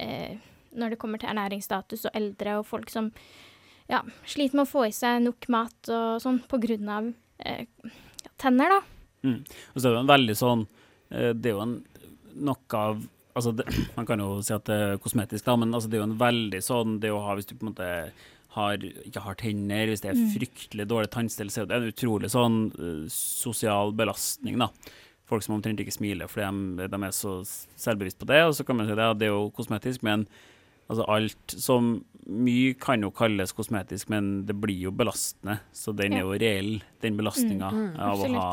[0.00, 0.40] eh,
[0.76, 3.10] når det kommer til ernæringsstatus og eldre og folk som
[3.90, 6.40] ja, sliter med å få i seg nok mat og sånn
[6.90, 7.66] av eh,
[8.40, 8.80] tenner, da.
[9.22, 9.42] Mm.
[9.44, 10.66] Og så er det en veldig sånn
[11.10, 11.78] eh, Det er jo en
[12.46, 13.66] noe av altså det,
[13.98, 16.18] Man kan jo si at det er kosmetisk, da, men altså det er jo en
[16.20, 17.90] veldig sånn det å ha Hvis du på en måte
[18.56, 22.30] har, ikke har tenner, hvis det er fryktelig dårlig tannstell, så er det en utrolig
[22.32, 24.70] sånn eh, sosial belastning, da.
[25.28, 26.46] Folk som omtrent ikke smiler fordi
[26.78, 28.38] de, de er så selvbevisst på det.
[28.46, 30.24] Og så kan man si det, ja, det er jo kosmetisk, men
[30.88, 35.60] altså alt som Mye kan jo kalles kosmetisk, men det blir jo belastende.
[35.70, 36.72] Så den er jo reell,
[37.04, 37.68] den belastninga
[38.02, 38.48] av å ha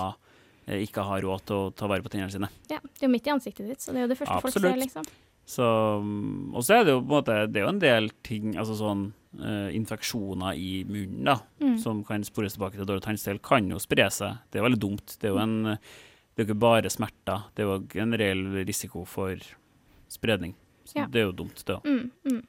[0.67, 2.49] ikke har råd til å ta vare på tennene sine.
[2.71, 4.53] Ja, det er jo midt i ansiktet ditt, så det er jo det første folk
[4.53, 5.03] ser, liksom.
[5.45, 5.65] Så,
[5.99, 8.53] mm, og så er det jo på en måte Det er jo en del ting,
[8.55, 9.01] altså sånn
[9.41, 11.77] uh, infeksjoner i munnen, da, Mm.
[11.79, 14.37] som kan spores tilbake til dårlig tannstell, kan jo spre seg.
[14.51, 15.17] Det er veldig dumt.
[15.19, 15.63] Det er jo en
[16.35, 19.35] Det er ikke bare smerter, det er jo en reell risiko for
[20.09, 20.55] spredning.
[20.85, 21.05] Så Ja.
[21.07, 21.83] det er jo dumt, det òg.
[21.85, 22.47] Mm, mm.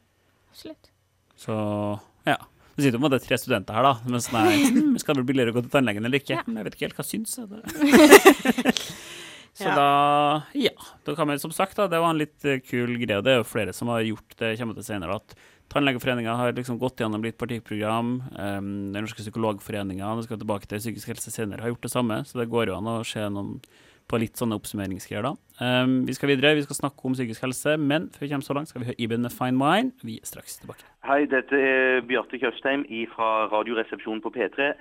[0.51, 0.91] Absolutt.
[1.37, 2.37] Så ja.
[2.75, 3.95] Det sitter jo en tre studenter her, da.
[4.11, 6.39] Men sånn er, hm, skal det bli billigere å gå til tannlegen eller ikke?
[6.39, 6.43] Ja.
[6.47, 7.37] Men Jeg vet ikke helt hva syns.
[7.39, 7.49] jeg.
[7.75, 8.85] syns.
[9.55, 9.75] Så Ja.
[9.79, 10.71] da Ja.
[11.07, 13.23] Da kan vi som sagt, da, det var en litt eh, kul greie.
[13.23, 15.37] Det er jo flere som har gjort det, kommer til senere, at
[15.71, 18.19] Tannlegeforeninga har liksom gått gjennom litt partiprogram.
[18.37, 22.19] Um, Den norske psykologforeninga, vi skal tilbake til psykisk helse senere, har gjort det samme.
[22.29, 23.63] Så det går jo an å se noen
[24.11, 25.33] på litt sånne oppsummeringsgreier, da.
[25.61, 28.57] Um, vi skal videre, vi skal snakke om psykisk helse, men før vi kommer så
[28.57, 29.95] langt, skal vi høre Iben med Fine Wine.
[30.05, 30.87] Vi er straks tilbake.
[31.07, 34.73] Hei, dette er Bjarte Tjøstheim fra Radioresepsjonen på P3.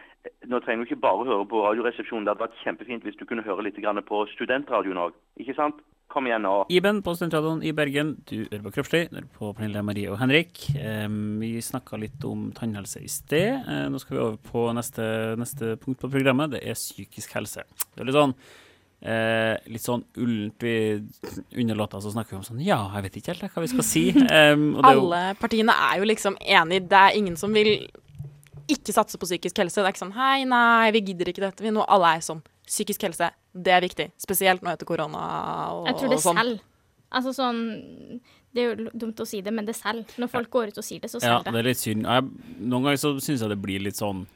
[0.51, 2.27] Nå trenger du ikke bare høre på Radioresepsjonen.
[2.27, 5.17] Det hadde vært kjempefint hvis du kunne høre litt på studentradioen òg.
[5.39, 5.81] Ikke sant?
[6.13, 6.53] Kom igjen nå.
[6.69, 8.11] Iben på Studentradioen i Bergen.
[8.29, 9.07] Du hører på Kroppslig.
[9.09, 10.61] Du hører på Pernille, Marie og Henrik.
[10.77, 13.63] Um, vi snakka litt om tannhelse i sted.
[13.65, 15.07] Uh, nå skal vi over på neste,
[15.41, 16.53] neste punkt på programmet.
[16.53, 17.65] Det er psykisk helse.
[17.95, 18.35] Det er litt sånn
[19.03, 20.63] eh, litt sånn ullent.
[20.63, 21.03] Vi
[21.61, 23.83] Under låta så snakker vi om sånn Ja, jeg vet ikke helt hva vi skal
[23.87, 24.05] si.
[24.23, 26.87] Um, og det jo- Alle partiene er jo liksom enig.
[26.89, 27.87] Det er ingen som vil
[28.71, 29.75] ikke satse på psykisk helse.
[29.81, 31.63] Det er ikke sånn hei, nei, vi gidder ikke dette.
[31.65, 34.05] Vi nå alle er sånn psykisk helse, det er viktig.
[34.23, 35.19] Spesielt nå etter korona
[35.73, 36.39] og, Jeg tror det og sånn.
[36.39, 36.61] selv.
[37.13, 37.59] Altså sånn
[38.55, 40.05] Det er jo dumt å si det, men det selv.
[40.17, 42.05] Når folk går ut og sier det, så Ja, det er litt synd.
[42.05, 42.23] Jeg,
[42.61, 44.27] noen ganger så syns jeg det blir litt sånn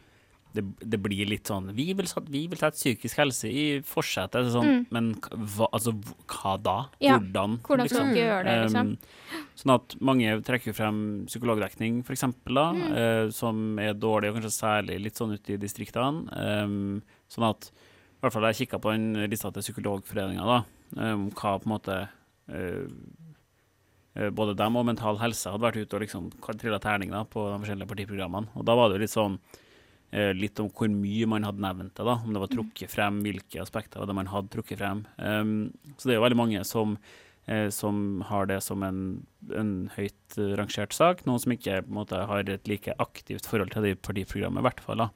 [0.57, 4.49] det, det blir litt sånn Vi vil, vi vil sette psykisk helse i forsetet.
[4.53, 4.85] sånn, mm.
[4.95, 5.93] Men hva, altså,
[6.33, 6.77] hva da?
[7.03, 7.59] Ja, Hvordan?
[7.67, 8.93] Hvordan skal dere gjøre det, liksom?
[8.95, 12.87] Um, sånn at mange trekker frem psykologdekning, eksempel, da, Mm.
[12.97, 16.25] uh, som er dårlig, og kanskje særlig litt sånn ute i distriktene.
[16.33, 20.59] Um, sånn at i hvert fall jeg kikka på den lista til Psykologforeninga, da,
[21.13, 21.97] um, hva på en måte
[24.17, 27.59] eh, både dem og Mental Helse hadde vært ute og liksom trilla terninger på de
[27.61, 28.49] forskjellige partiprogrammene.
[28.57, 29.35] Og da var det jo litt sånn
[30.11, 32.13] litt om hvor mye man hadde nevnt det, da.
[32.23, 35.05] Om det var trukket frem, hvilke aspekter det man hadde trukket frem.
[35.19, 36.95] Um, så det er jo veldig mange som,
[37.45, 39.01] eh, som har det som en,
[39.51, 41.25] en høyt eh, rangert sak.
[41.27, 45.07] Noen som ikke måte, har et like aktivt forhold til det partiprogrammet, i hvert fall.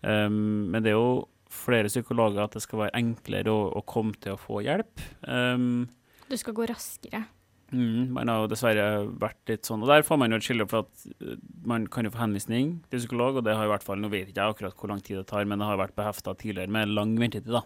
[0.00, 4.16] Um, men det er jo flere psykologer at det skal være enklere å, å komme
[4.24, 5.04] til å få hjelp.
[5.28, 5.84] Um,
[6.30, 7.26] Du skal gå raskere.
[7.72, 8.86] Mm, man har jo dessverre
[9.20, 12.06] vært litt sånn, og der får man jo et skille for at uh, man kan
[12.06, 14.54] jo få henvisning til psykolog, og det har i hvert fall, nå vet ikke jeg
[14.54, 17.50] akkurat hvor lang tid det tar, men det har vært behefta tidligere med lang ventetid,
[17.56, 17.64] da.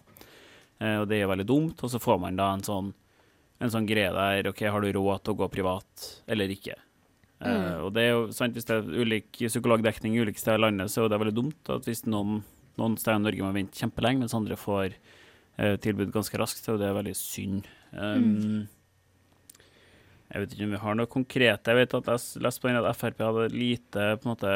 [0.79, 2.93] Eh, og det er jo veldig dumt, og så får man da en sånn,
[3.59, 6.79] en sånn greie der, ok, har du råd til å gå privat eller ikke?
[7.39, 10.65] Eh, og det er jo sant, hvis det er ulik psykologdekning i ulike steder i
[10.67, 12.43] landet, så er det veldig dumt at hvis noen,
[12.81, 16.75] noen steder i Norge må vente kjempelenge, mens andre får eh, tilbud ganske raskt, så
[16.75, 17.69] er det veldig synd.
[17.93, 18.67] Um,
[20.29, 21.71] Jeg vet ikke om vi har noe konkret.
[21.71, 24.55] Jeg vet at jeg leste på den at Frp hadde lite på en måte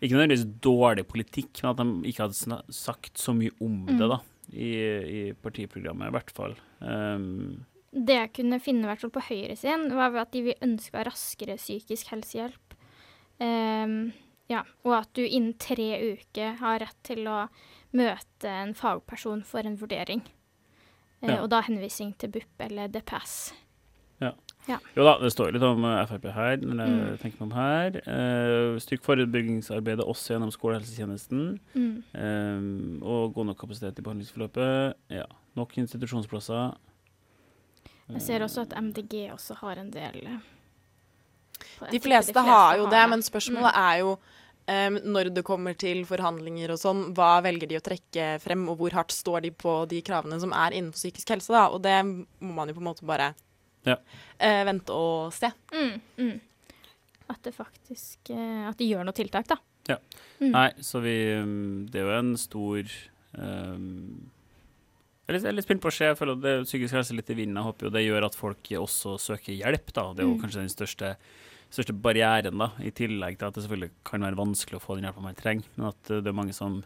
[0.00, 4.16] Ikke nødvendigvis dårlig politikk, men at de ikke hadde sagt så mye om det da,
[4.56, 6.56] i, i partiprogrammet, i hvert fall.
[6.80, 11.58] Um, Det jeg kunne finne, i hvert fall på høyresiden, var at de ønska raskere
[11.60, 12.74] psykisk helsehjelp.
[13.44, 14.12] Um,
[14.48, 17.44] ja, og at du innen tre uker har rett til å
[17.92, 20.24] møte en fagperson for en vurdering.
[21.20, 21.36] Ja.
[21.36, 23.52] Uh, Og da henvisning til BUP eller DPS.
[24.96, 27.18] Jo da, det står litt om eh, Frp her, men jeg Mm.
[27.22, 27.96] tenker om her.
[28.06, 31.58] Uh, styrk forebyggingsarbeidet også gjennom skolehelsetjenesten.
[31.74, 32.02] Mm.
[32.14, 34.94] Um, og god nok kapasitet i behandlingsforløpet.
[35.10, 35.24] Ja,
[35.56, 36.74] nok institusjonsplasser.
[38.10, 40.38] Jeg ser også at MDG også har en del eh,
[41.78, 44.18] på- De fleste har jo det, har men spørsmålet er jo
[44.70, 48.76] Um, når det kommer til forhandlinger og sånn, hva velger de å trekke frem, og
[48.78, 51.64] hvor hardt står de på de kravene som er innenfor psykisk helse, da.
[51.74, 53.32] Og det må man jo på en måte bare
[53.86, 53.96] Ja.
[54.38, 55.48] eh, vente og se.
[55.72, 56.40] Mm, mm.
[57.30, 59.56] At det faktisk eh, At de gjør noe tiltak, da.
[59.88, 59.96] Ja.
[60.40, 60.50] Mm.
[60.52, 62.90] Nei, så vi um, Det er jo en stor
[63.38, 64.30] um,
[65.26, 66.04] Jeg er litt- jeg er litt spent på å se.
[66.10, 67.56] Jeg føler at det er psykisk helse litt i vinden.
[67.56, 69.92] Jeg håper jo det gjør at folk også søker hjelp.
[69.94, 70.12] da.
[70.12, 70.40] Det er jo Mm.
[70.42, 71.16] kanskje den største,
[71.70, 75.04] største barrieren, da, i tillegg til at det selvfølgelig kan være vanskelig å få den
[75.06, 75.64] hjelpa man trenger.
[75.76, 76.82] Men at uh, det er mange som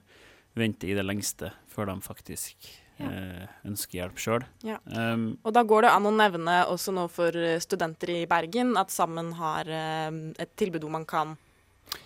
[0.55, 2.55] venter i det lengste før de faktisk
[3.01, 3.09] Ja.
[3.11, 4.45] eh, ønsker hjelp sjøl.
[4.63, 4.77] Ja.
[4.87, 8.77] Um, Og da går det an å nevne også nå for eh, studenter i Bergen
[8.79, 11.33] at Sammen har eh, et tilbud hvor man kan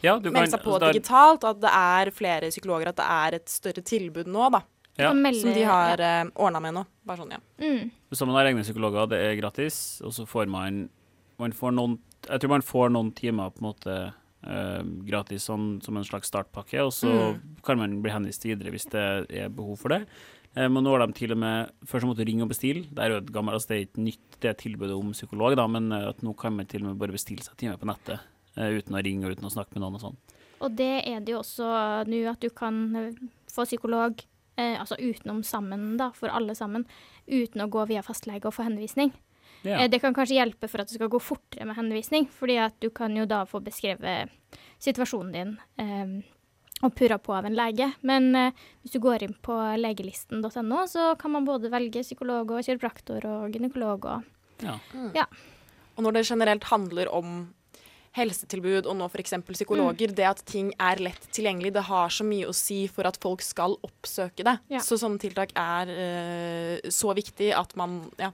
[0.02, 2.88] ja, du melde seg på altså, det er- digitalt, og at det er flere psykologer,
[2.90, 4.62] at det er et større tilbud nå, da.
[4.98, 5.12] Ja.
[5.14, 6.24] Melde- Som de har ja.
[6.34, 6.86] ordna med nå.
[7.06, 7.38] Bare sånn, ja.
[7.62, 7.90] Mm.
[8.12, 10.88] Så man har egne psykologer, det er gratis, og så får man,
[11.38, 13.98] man får noen, Jeg tror man får noen timer på en måte
[14.38, 17.10] Uh, gratis som, som en slags startpakke, og så
[17.66, 19.02] kan man bli henvist videre hvis det
[19.34, 20.04] er behov for det.
[20.58, 22.86] Eh, men nå har de til og med Før så måtte du ringe og bestille.
[22.90, 25.68] Det er jo et gammelt, altså det er ikke nytt det tilbudet om psykolog, da,
[25.70, 28.18] men eh, at nå kan man til og med bare bestille seg time på nettet
[28.56, 30.18] eh, uten å ringe og uten å snakke med noen og sånn.
[30.58, 31.68] Og det er det jo også
[32.10, 32.80] nå at du kan
[33.52, 34.18] få psykolog,
[34.58, 36.86] eh, altså utenom sammen, da, for alle sammen,
[37.26, 39.12] uten å gå via fastlege og få henvisning.
[39.62, 39.78] Ja.
[39.78, 42.76] Eh, det kan kanskje hjelpe for at det skal gå fortere med henvisning, fordi at
[42.82, 44.34] du kan jo da få beskrevet
[44.82, 46.18] situasjonen din eh,
[46.84, 47.90] og purra på av en lege.
[48.06, 52.64] Men eh, hvis du går inn på legelisten.no, så kan man både velge psykolog og
[52.66, 54.34] kiropraktor og gynekolog og
[55.14, 55.28] ja.
[55.94, 57.38] Og når det generelt handler om
[58.16, 59.34] helsetilbud og nå f.eks.
[59.50, 63.18] psykologer, det at ting er lett tilgjengelig, det har så mye å si for at
[63.22, 64.56] folk skal oppsøke det.
[64.72, 64.82] Ja.
[64.84, 68.32] Så sånne tiltak er eh, så viktig at man ja,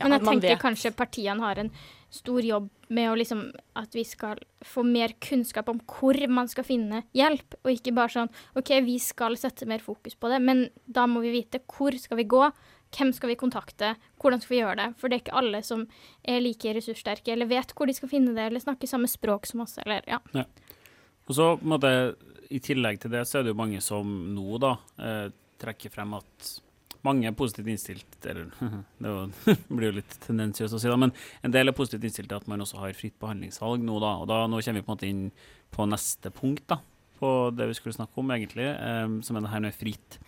[0.00, 0.62] ja, Men jeg tenker vet.
[0.62, 1.70] kanskje partiene har en
[2.10, 3.44] stor jobb med liksom
[3.78, 8.12] At vi skal få mer kunnskap om hvor man skal finne hjelp, og ikke bare
[8.14, 11.94] sånn OK, vi skal sette mer fokus på det, men da må vi vite hvor
[11.98, 12.42] skal vi gå,
[12.96, 14.88] hvem skal vi kontakte, hvordan skal vi gjøre det?
[14.98, 15.84] For det er ikke alle som
[16.26, 19.62] er like ressurssterke, eller vet hvor de skal finne det, eller snakker samme språk som
[19.64, 20.18] oss, eller ja.
[21.30, 21.92] Og så måtte,
[22.50, 25.28] I tillegg til det så er det jo mange som nå da eh,
[25.62, 26.50] trekker frem at
[27.06, 28.50] mange er positivt innstilt eller
[29.02, 31.14] Det blir jo litt tendensiøst å si, da, men
[31.46, 34.00] en del er positivt innstilt til at man også har fritt behandlingsvalg nå.
[34.02, 35.24] da, og da Nå kommer vi på en måte inn
[35.70, 36.80] på neste punkt da,
[37.20, 40.18] på det vi skulle snakke om, egentlig, um, som er det her med fritt,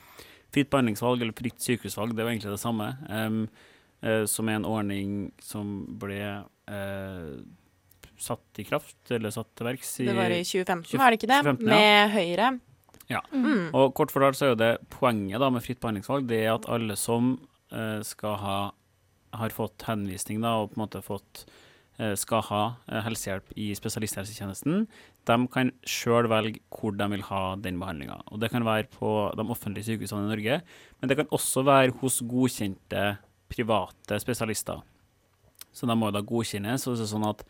[0.55, 2.13] fritt behandlingsvalg eller fritt sykehusvalg.
[2.13, 2.91] Det er jo egentlig det samme.
[3.09, 3.45] um,
[4.05, 7.33] uh, som er en ordning som ble eh,
[8.23, 11.19] satt i kraft, eller satt til verks i Det var i 2015, 20- var det
[11.21, 11.41] ikke det?
[11.43, 11.81] 2015, ja.
[11.81, 12.51] Med Høyre.
[13.13, 13.23] Ja.
[13.33, 13.71] Mm.
[13.77, 16.69] Og kort fortalt så er jo det poenget da med fritt behandlingsvalg, det er at
[16.73, 17.35] alle som
[17.73, 18.61] eh, skal ha
[19.33, 21.47] har fått henvisning da, og på en måte fått
[21.99, 24.87] eh, skal ha eh, helsehjelp i spesialisthelsetjenesten,
[25.29, 28.19] de kan sjøl velge hvor de vil ha den behandlinga.
[28.33, 30.61] Og det kan være på de offentlige sykehusene i Norge,
[31.01, 33.07] men det kan også være hos godkjente
[33.53, 34.83] private spesialister.
[35.73, 36.87] så de må jo da godkjennes.
[36.87, 37.45] Og så er det sånn at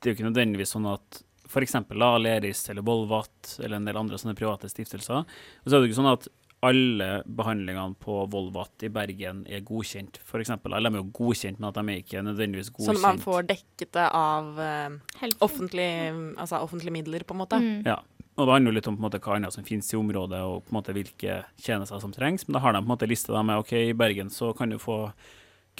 [0.00, 1.78] det er jo ikke nødvendigvis sånn at f.eks.
[1.90, 5.24] Aleris eller Volvat eller en del andre sånne private stiftelser.
[5.26, 6.28] Og så er det ikke sånn at
[6.66, 10.54] alle behandlingene på Volvat i Bergen er godkjent, f.eks.
[10.56, 12.90] Eller de er jo godkjent, men at de er ikke nødvendigvis godkjent.
[12.90, 17.60] Sånn at man får dekket det av uh, offentlige, altså offentlige midler, på en måte.
[17.62, 17.80] Mm.
[17.86, 18.00] Ja.
[18.36, 20.42] Og det handler jo litt om på en måte, hva annet som finnes i området,
[20.44, 22.44] og på en måte hvilke tjenester som trengs.
[22.48, 24.80] Men da har de på en måte lista med OK, i Bergen så kan du
[24.80, 24.98] få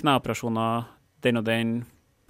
[0.01, 0.87] kneoperasjoner,
[1.25, 1.77] den og den,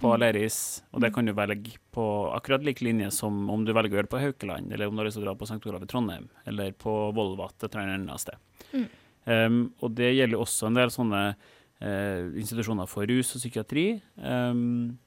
[0.01, 0.83] på Aleris.
[0.93, 2.05] Og det kan du velge på
[2.35, 5.01] akkurat lik linje som om du velger å gjøre det på Haukeland, eller om du
[5.01, 5.59] har lyst til å dra på St.
[5.69, 8.37] Olav i Trondheim, eller på Volvat et eller annet sted.
[8.73, 8.87] Mm.
[9.27, 13.87] Um, og det gjelder også en del sånne uh, institusjoner for rus og psykiatri.
[14.21, 14.99] Um,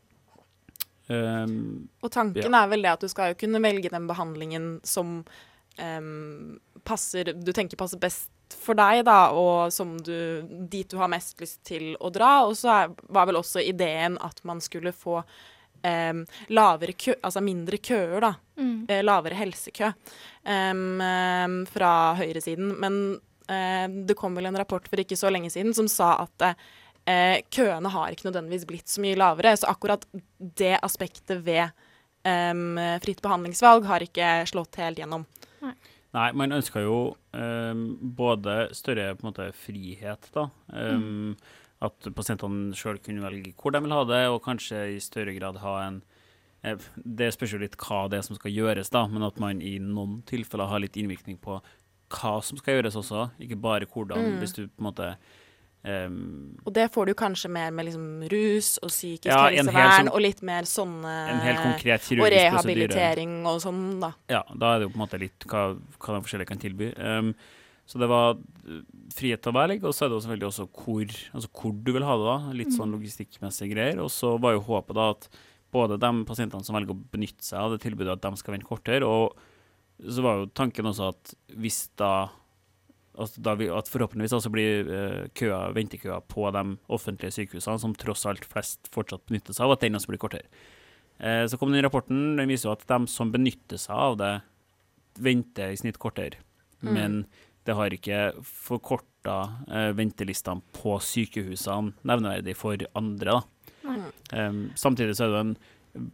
[1.09, 1.55] um,
[2.03, 5.23] Og tanken er vel det at du skal jo kunne velge den behandlingen som
[6.85, 8.27] passer Du tenker passer best
[8.59, 12.41] for deg, da, og som du, dit du har mest lyst til å dra.
[12.49, 15.23] Og så var vel også ideen at man skulle få
[15.81, 18.35] Um, lavere kø, altså mindre køer, da.
[18.61, 18.85] Mm.
[18.85, 22.75] Uh, lavere helsekø um, um, fra høyresiden.
[22.83, 22.99] Men
[23.49, 27.39] uh, det kom vel en rapport for ikke så lenge siden som sa at uh,
[27.49, 29.55] køene har ikke nødvendigvis blitt så mye lavere.
[29.57, 30.05] Så akkurat
[30.39, 31.71] det aspektet ved
[32.21, 35.23] fritt behandlingsvalg har ikke slått helt gjennom.
[36.17, 37.01] Nei, man ønsker jo
[37.39, 37.83] um,
[38.19, 40.49] både større måte, frihet, da.
[40.75, 41.37] ehm,
[41.81, 45.61] At pasientene sjøl kunne velge hvor de vil ha det, og kanskje i større grad
[45.63, 46.01] ha en
[46.67, 49.63] eh, Det spørs jo litt hva det er som skal gjøres, da, men at man
[49.63, 51.61] i noen tilfeller har litt innvirkning på
[52.11, 54.35] hva som skal gjøres også, ikke bare hvordan.
[54.35, 54.41] Mm.
[54.43, 55.13] Hvis du på en måte
[55.85, 60.13] ehm, Og det får du kanskje mer med liksom rus og psykisk Ja, helsevern sånn-
[60.13, 62.51] og litt mer sånne En helt konkret Og prosedyre.
[62.51, 64.13] rehabilitering og sånn, da.
[64.29, 65.65] Ja, da er det jo på en måte litt hva,
[65.99, 66.93] hva de forskjellige kan tilby.
[66.99, 67.35] Um,
[67.87, 68.83] så det var uh,
[69.17, 72.05] frihet til å velge, og så er det selvfølgelig også hvor, altså hvor du vil
[72.07, 72.27] ha det.
[72.29, 73.99] da, Litt sånn logistikkmessige greier.
[74.05, 75.29] Og så var jo håpet da at
[75.73, 78.69] både de pasientene som velger å benytte seg av det tilbudet, at de skal vente
[78.69, 79.03] kortere.
[79.07, 79.35] Og
[80.07, 82.31] så var jo tanken også at hvis da
[83.21, 84.91] altså vi, At forhåpentligvis også blir
[85.39, 89.85] køa, ventekøa på de offentlige sykehusene, som tross alt flest fortsatt benytter seg av, at
[89.85, 90.49] den også blir kortere.
[91.21, 94.35] Eh, så kom den rapporten, den viser jo at de som benytter seg av det,
[95.21, 96.41] venter i snitt kortere.
[96.81, 96.93] Mm.
[96.97, 97.17] Men
[97.69, 99.37] det har ikke forkorta
[99.69, 103.43] eh, ventelistene på sykehusene nevneverdig for andre.
[103.85, 104.07] Mm.
[104.33, 105.55] Um, samtidig så er det en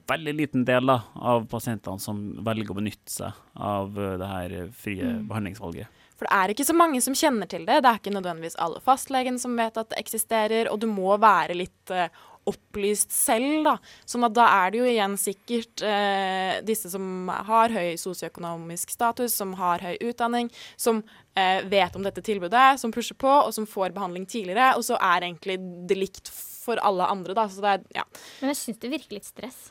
[0.08, 4.56] veldig liten del da, av pasientene som velger å benytte seg av eh, det her
[4.62, 5.28] eh, frie Mm.
[5.30, 6.02] behandlingsvalget.
[6.16, 7.82] For det er ikke så mange som kjenner til det.
[7.84, 11.56] Det er ikke nødvendigvis alle fastlegen som vet at det eksisterer, og du må være
[11.58, 12.08] litt eh,
[12.46, 13.74] opplyst selv, da.
[14.08, 19.34] Sånn at da er det jo igjen sikkert eh, disse som har høy sosioøkonomisk status,
[19.34, 21.02] som har høy utdanning, som
[21.34, 24.74] eh, vet om dette tilbudet, som pusher på, og som får behandling tidligere.
[24.78, 25.58] Og så er egentlig
[25.90, 27.48] det likt for alle andre, da.
[27.50, 28.06] Så det er ja.
[28.40, 29.66] Men jeg syns det virker litt stress.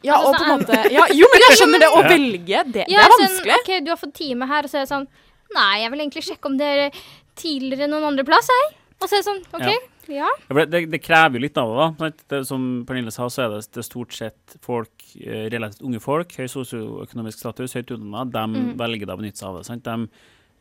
[0.00, 1.88] Ja, Altså, og på en sånn, måte ja, Jo, men jeg skjønner det.
[1.92, 3.58] Å velge, det, det er sånn, vanskelig.
[3.60, 5.10] OK, du har fått time her, og så er det sånn
[5.56, 7.00] Nei, jeg vil egentlig sjekke om det er
[7.40, 8.76] tidligere noen andre plass, jeg.
[9.00, 9.78] Og så er det sånn OK, ja.
[10.10, 11.84] Ja, for det, det krever jo litt av det.
[12.00, 12.08] da.
[12.32, 16.32] Det, som Pernille sa, så er det, det stort sett folk, eh, relativt unge folk,
[16.36, 18.72] høy sosioøkonomisk status, høyt utdanna, de Mm.
[18.80, 19.66] velger da å benytte seg av det.
[19.70, 19.84] sant?
[19.86, 20.08] De,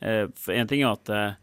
[0.05, 1.33] eh, en ting er at eh,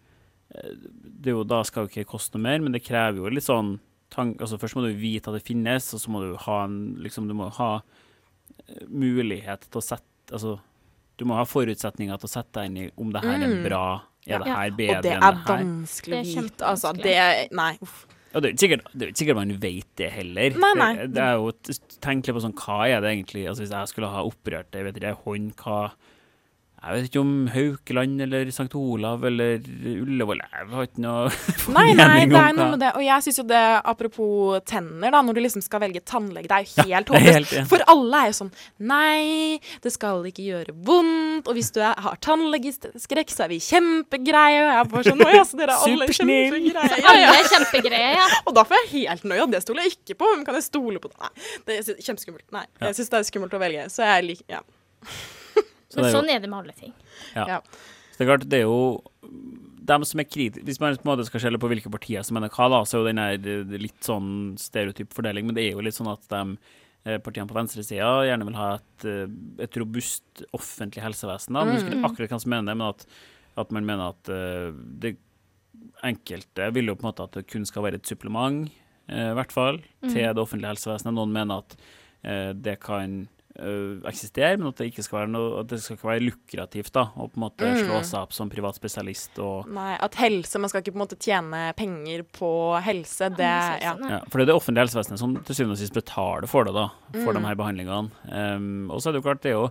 [1.21, 3.81] det jo, da skal jo ikke koste noe mer, men det krever jo litt sånn
[4.15, 6.97] tank, altså Først må du vite at det finnes, og så må du ha en
[7.03, 7.83] liksom, du må ha
[8.69, 10.61] eh, mulighet til å sette altså,
[11.19, 13.63] Du må ha forutsetninger til å sette deg inn i om det her er Mm.
[13.65, 14.55] bra, er det Ja.
[14.57, 15.65] her bedre enn det enn Og det her?
[15.65, 16.65] vanskelig å Det er vite.
[16.67, 18.07] Altså, Det det Nei, uff.
[18.35, 20.51] Og det er ikke sikkert, det er sikkert man vet det heller.
[20.61, 20.95] Nei, nei.
[20.97, 21.53] Det, det er jo
[22.01, 24.85] Tenk litt på sånn, hva er det egentlig Altså Hvis jeg skulle ha operert det,
[24.85, 25.93] vet ikke, hånd, hva
[26.87, 28.69] Jeg vet ikke om Haukeland eller St.
[28.79, 29.59] Olav eller
[29.91, 31.25] Ullevål Jeg har ikke noe
[31.75, 32.93] Nei, nei, det er noe med det.
[32.95, 36.55] Og jeg syns jo det, apropos tenner, da, når du liksom skal velge tannlege, det
[36.61, 37.55] er jo helt er håpløst.
[37.57, 37.65] Ja.
[37.73, 38.53] For alle er jo sånn
[38.87, 41.51] Nei, det skal ikke gjøre vondt.
[41.51, 44.61] Og hvis du er, har tannlegeskrekk, så er vi kjempegreie.
[44.63, 46.91] Og jeg er bare sånn Å ja, så dere er alle kjempegreie.
[46.93, 47.33] Så Ja, alle ja.
[47.35, 48.29] er kjempegreie, ja.
[48.45, 50.31] Og da får jeg helt nøye, og det stoler jeg ikke på.
[50.37, 51.11] Hvem kan jeg stole på?
[51.19, 51.33] Nei,
[51.67, 52.47] det er kjempeskummelt.
[52.55, 53.89] Nei, jeg syns det er skummelt å velge.
[53.93, 54.63] Så jeg liker Ja.
[55.89, 56.93] Så Men er jo- sånn er det med alle ting.
[57.35, 57.47] Ja.
[57.47, 57.61] Ja.
[57.61, 59.03] Så det er klart, det er jo
[59.87, 62.35] dem som er kritiske Hvis man på en måte skal skjelle på hvilke partier som
[62.35, 65.47] mener hva, da, så er jo den her litt sånn stereotyp fordeling.
[65.47, 66.59] Men det er jo litt sånn at de
[67.07, 69.29] eh, partiene på venstresida gjerne vil ha et, eh,
[69.63, 71.55] et robust offentlig helsevesen.
[71.55, 71.63] Da.
[71.65, 73.07] Men jeg husker ikke akkurat hva som mener det, men at,
[73.63, 75.17] at man mener at eh, det
[76.07, 78.67] enkelte vil jo på en måte at det kun skal være et supplement,
[79.07, 81.15] i hvert fall, til det offentlige helsevesenet.
[81.15, 81.77] Noen mener at
[82.27, 85.97] eh, det kan øh, eksistere, men at det ikke skal være noe At det skal
[85.97, 87.81] ikke være lukrativt da, å på en måte Mm.
[87.87, 91.05] slå seg opp som privat spesialist og Nei, at helse Man skal ikke på en
[91.07, 92.51] måte tjene penger på
[92.85, 93.31] helse.
[93.37, 93.51] Det
[93.83, 93.97] ja.
[93.97, 96.75] ja, For det er det offentlige helsevesenet som til syvende og sist betaler for det,
[96.75, 96.89] da,
[97.23, 97.41] for Mm.
[97.41, 98.11] de her behandlingene.
[98.31, 99.71] Um, og så er det jo klart, det er jo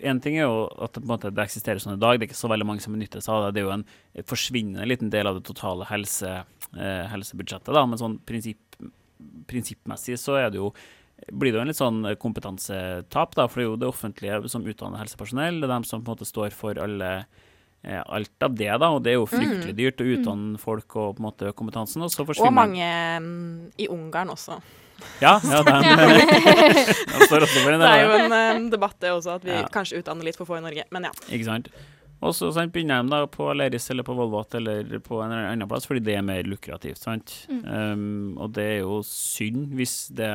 [0.00, 2.28] en ting er jo at det, på en måte, det eksisterer sånn i dag, det
[2.28, 3.54] er ikke så veldig mange som benytter seg av det.
[3.56, 3.86] Det er jo en
[4.30, 6.44] forsvinnende liten del av det totale helse,
[6.78, 8.78] eh, helsebudsjettet, da, men sånn prinsipp,
[9.50, 10.70] prinsippmessig så er det jo
[11.32, 14.66] blir det jo en litt sånn kompetansetap, da, for det er jo det offentlige som
[14.68, 15.60] utdanner helsepersonell.
[15.60, 17.10] Det er dem som på en måte står for alle,
[17.82, 21.16] eh, alt av det, da, og det er jo fryktelig dyrt å utdanne folk og
[21.16, 22.04] på en måte kompetansen.
[22.06, 22.86] Og så Og mange
[23.20, 24.60] mm, i Ungarn også.
[25.22, 29.12] Ja, ja, den, den står også for en Det er jo en um, debatt det
[29.14, 29.68] også, at vi Ja.
[29.70, 30.84] kanskje utdanner litt for få i Norge.
[30.90, 31.12] Men ja.
[31.30, 31.68] Ikke sant?
[32.18, 35.68] Og så begynner de da på Aleris eller på Volvat eller på en eller annen
[35.70, 36.98] plass, fordi det er mer lukrativt.
[36.98, 37.46] sant?
[37.48, 40.32] Um, og det er jo synd hvis det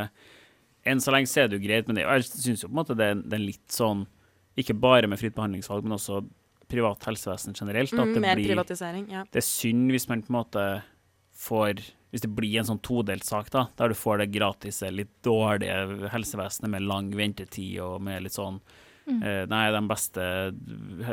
[0.86, 2.82] Enn så lenge så er det jo greit, men det, jeg syns jo på en
[2.84, 4.06] måte det, er- det er litt sånn
[4.58, 6.20] Ikke bare med fritt behandlingsvalg, men også
[6.70, 7.92] privat helsevesen generelt.
[7.94, 9.08] At Mm, det mer blir privatisering.
[9.10, 9.24] Ja.
[9.32, 10.84] det er synd hvis man på en måte
[11.36, 11.82] får
[12.14, 16.10] Hvis det blir en sånn todelt sak, da, der du får det gratis, litt dårlige
[16.14, 18.60] helsevesenet med lang ventetid og med litt sånn
[19.08, 20.22] eh, Nei, de beste,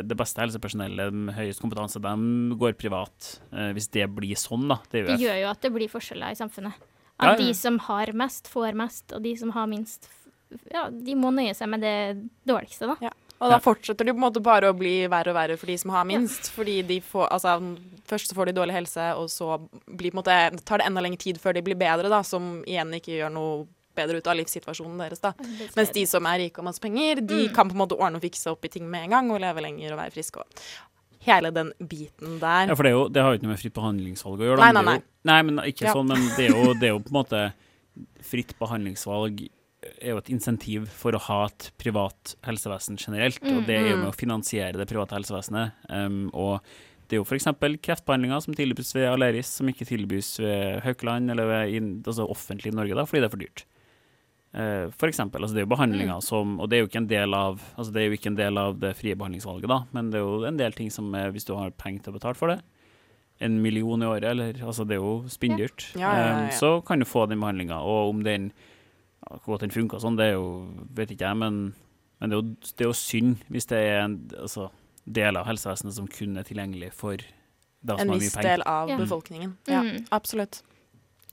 [0.05, 3.41] det beste helsepersonellet med høyest kompetanse, de går privat.
[3.51, 4.77] Eh, hvis det blir sånn, da.
[4.93, 6.75] Det gjør, Det gjør jo at det blir forskjeller i samfunnet.
[7.21, 7.47] At ja.
[7.47, 10.09] de som har mest, får mest, og de som har minst,
[10.73, 11.97] ja, de må nøye seg med det
[12.49, 12.97] dårligste, da.
[13.11, 13.13] Ja.
[13.41, 15.77] Og da fortsetter det på en måte bare å bli verre og verre for de
[15.81, 16.51] som har minst.
[16.53, 17.55] Fordi de får Altså,
[18.11, 19.55] først så får de dårlig helse, og så
[19.87, 22.59] blir, på en måte, tar det enda lengre tid før de blir bedre, da, som
[22.69, 23.63] igjen ikke gjør noe
[23.97, 25.33] bedre ut av livssituasjonen deres, da.
[25.77, 27.55] Mens de som er rike og masse penger, de Mm.
[27.55, 29.61] kan på en måte ordne og fikse opp i ting med en gang, og leve
[29.65, 30.47] lenger og være friske og
[31.27, 32.69] hele den biten der.
[32.71, 34.61] Ja, for det, jo, det har jo ikke noe med fritt behandlingsvalg å gjøre.
[34.65, 35.95] Nei, nei, nei, jo- nei, men ikke Ja.
[35.95, 37.53] sånn, men det er, jo, det er jo på en måte
[38.23, 39.49] Fritt behandlingsvalg
[40.01, 43.97] er jo et insentiv for å ha et privat helsevesen generelt, og det er jo
[43.97, 44.05] Mm.
[44.05, 45.73] med å finansiere det private helsevesenet.
[45.89, 46.61] Um, og
[47.09, 47.45] det er jo f.eks.
[47.83, 52.77] kreftbehandlinger som tilbys ved Aleris, som ikke tilbys ved Haukeland eller ved, altså offentlig i
[52.77, 53.65] Norge, da, fordi det er for dyrt.
[54.53, 57.07] Eh, for eksempel, altså det er jo behandlinger som Og det er jo ikke en
[57.07, 60.09] del av Altså det er jo ikke en del av det frie behandlingsvalget, da, men
[60.11, 62.35] det er jo en del ting som er, hvis du har penger til å betale
[62.35, 62.57] for det,
[63.47, 66.49] en million i året, eller altså det er jo spinndyrt, Ja, ja, ja, ja.
[66.49, 67.79] Eh, så kan du få den behandlinga.
[67.79, 70.67] Og om den ja, Hvor godt den funker sånn, det er jo
[70.99, 71.63] vet ikke jeg, men,
[72.19, 74.67] men det, er jo, det er jo synd hvis det er en altså,
[75.07, 77.17] del av helsevesenet som kun er tilgjengelig for
[77.87, 78.51] da som En har viss mye penger.
[78.51, 78.97] del av Ja.
[78.99, 79.57] befolkningen.
[79.71, 80.63] Ja, absolutt.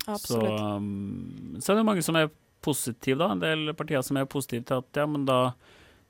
[0.07, 0.53] absolutt.
[0.59, 2.29] Så, um, så er det mange som er
[2.67, 3.31] positive, da.
[3.33, 5.39] En del partier som er positive til at ja, men da,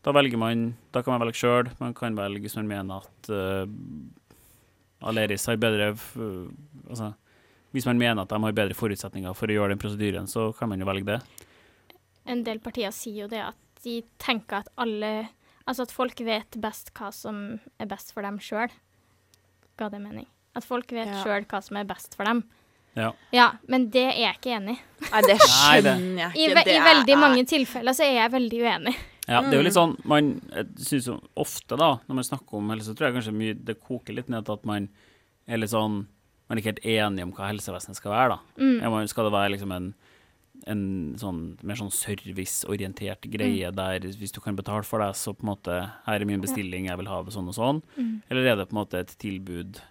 [0.06, 1.70] da velger man Da kan man velge sjøl.
[1.80, 3.70] Man kan velge hvis man mener at uh,
[5.08, 6.50] Aleris har bedre uh,
[6.89, 7.13] Altså
[7.76, 10.70] hvis man mener at de har bedre forutsetninger for å gjøre den prosedyren, så kan
[10.72, 11.17] man jo velge det.
[12.26, 15.28] En del partier sier jo det at de tenker at alle
[15.67, 18.72] Altså at folk vet best hva som er best for dem sjøl.
[19.78, 20.26] Ga det mening?
[20.56, 21.20] At folk vet Ja.
[21.26, 22.46] sjøl hva som er best for dem.
[22.97, 23.12] Ja.
[23.36, 24.81] Ja, men det er jeg ikke enig i.
[25.12, 26.55] Nei, det skjønner jeg I, ikke.
[26.57, 28.95] ve Det I er- veldig mange tilfeller så er jeg veldig uenig.
[29.27, 29.81] Ja, det er jo litt Mm.
[29.81, 30.27] sånn Man
[30.79, 33.75] synes jo ofte, da, når man snakker om helse, så tror jeg kanskje mye det
[33.83, 34.88] koker litt ned til at man
[35.47, 36.05] er litt sånn
[36.47, 38.39] Man er ikke helt enig om hva helsevesenet skal være, da.
[38.63, 38.77] Mm.
[38.81, 39.89] Ja, man, skal det være liksom en,
[40.65, 40.83] en
[41.19, 45.51] sånn mer sånn serviceorientert greie der hvis du kan betale for det, så på en
[45.51, 47.81] måte Her er min bestilling, jeg vil ha det sånn og sånn.
[47.97, 48.21] Mm.
[48.31, 49.81] Eller er det på en måte et tilbud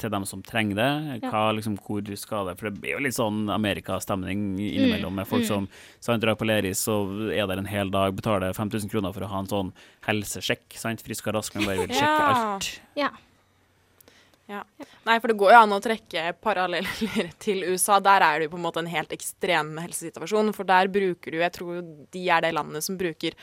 [0.00, 0.88] til dem som trenger det?
[1.22, 1.30] Ja.
[1.32, 5.44] Hva, liksom, hvor skal det For det blir jo litt sånn Amerikastemning innimellom med folk
[5.44, 5.48] mm.
[5.48, 5.68] som
[6.00, 6.98] sant, drar på Leris, så
[7.32, 9.76] er der en hel dag, betaler 5000 kroner for å ha en sånn
[10.08, 10.66] helsesjekk.
[10.80, 11.04] Sant?
[11.06, 12.34] Frisk og rask, men bare vil sjekke Ja.
[12.34, 12.74] alt.
[12.96, 14.62] Ja.
[15.06, 17.98] Nei, for det går jo an å trekke paralleller til USA.
[18.02, 20.52] Der er det jo på en måte en helt ekstrem helsesituasjon.
[20.54, 21.80] For der bruker du Jeg tror
[22.14, 23.34] de er det landet som bruker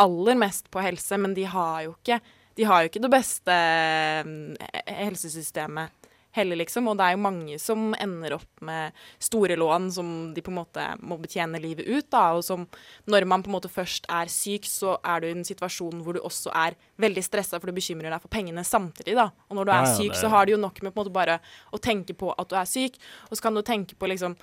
[0.00, 2.20] aller mest på helse, men de har jo ikke,
[2.54, 6.88] de har jo ikke det beste eh, helsesystemet heller, liksom.
[6.90, 10.58] Og det er jo mange som ender opp med store lån som de på en
[10.58, 12.24] måte må betjene livet ut, da.
[12.34, 12.66] Og som
[13.10, 16.16] når man på en måte først er syk, så er du i en situasjon hvor
[16.16, 19.28] du også er veldig stressa, for du bekymrer deg for pengene samtidig, da.
[19.48, 21.38] Og når du er syk, så har du jo nok med på en måte bare
[21.70, 22.98] å tenke på at du er syk,
[23.30, 24.34] og så kan du tenke på liksom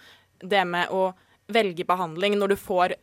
[0.42, 1.12] det med å
[1.52, 2.96] velge behandling når du får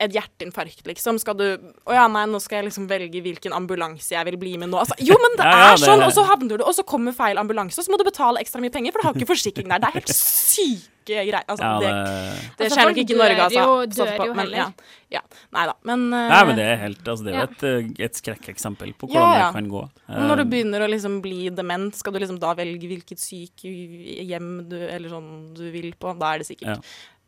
[0.00, 1.18] et hjerteinfarkt, liksom.
[1.20, 1.46] Skal du
[1.86, 4.78] Å ja, nei, nå skal jeg liksom velge hvilken ambulanse jeg vil bli med nå.
[4.80, 6.04] Altså, jo, men det Ja, ja, er sånn!
[6.06, 8.62] Og så havner du Og så kommer feil ambulanse, og så må du betale ekstra
[8.64, 9.82] mye penger, for du har ikke forsikring der.
[9.84, 11.36] Det er helt syke greier.
[11.48, 13.60] Altså, Ja, det, det, det Altså, skjer nok ikke i Norge, dør altså.
[13.60, 14.58] jo- dør jo men, heller.
[14.60, 15.22] Ja, ja.
[15.56, 15.74] Nei da.
[15.90, 18.92] Men, uh, Nei, men det er helt Altså, det er jo et, eh, et skrekkeksempel
[19.00, 19.46] på hvordan ja.
[19.48, 19.82] det kan gå.
[20.16, 24.68] når du Eh, begynner å liksom bli dement, skal du liksom da velge hvilket sykehjem
[24.70, 26.14] du, eller sånn du vil på?
[26.20, 26.80] Da er det sikkert Ja.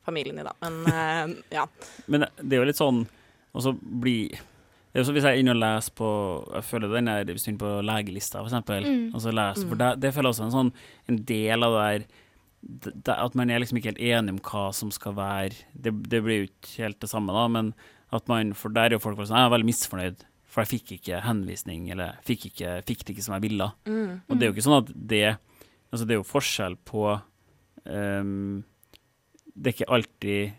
[0.07, 0.53] Familien i, da.
[0.65, 1.67] Men uh, ja.
[2.13, 3.05] Men det er jo litt sånn
[3.55, 4.33] Og så blir
[4.93, 6.09] det er jo så Hvis jeg er inne og leser på
[6.59, 9.07] Jeg føler den er Hvis du er på legelista, eksempel, Mm.
[9.15, 10.73] og så leser, for det, det føler jeg også en sånn
[11.09, 14.67] En del av det der det, At man er liksom ikke helt enig om hva
[14.77, 17.73] som skal være Det, det blir jo ikke helt det samme, da, men
[18.13, 20.93] at man For der er jo folk sånn Jeg er veldig misfornøyd, for jeg fikk
[20.99, 23.71] ikke henvisning, eller fikk, ikke, fikk det ikke som jeg ville.
[23.89, 24.19] Mm.
[24.29, 25.23] Og det er jo ikke sånn at det
[25.93, 27.07] Altså, det er jo forskjell på
[27.89, 28.63] ehm,
[29.55, 30.53] Det er ikke alltid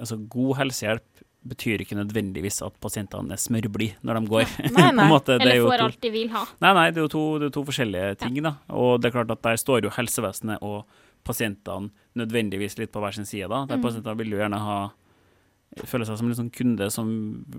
[0.00, 1.20] Altså, god helsehjelp
[1.50, 4.46] betyr ikke nødvendigvis at pasientene er smørblide når de går.
[4.72, 5.08] Nei, nei.
[5.12, 6.46] måte, er Eller får alt de vil ha.
[6.64, 8.54] nei, nei, det er jo to, det er to forskjellige ting, da.
[8.72, 10.86] Og det er klart at der står jo helsevesenet og
[11.24, 13.66] pasientene nødvendigvis litt på hver sin side, da.
[13.68, 13.84] Der Mm.
[13.84, 14.78] pasientene vil jo gjerne ha
[15.86, 17.10] føle seg som en sånn kunde som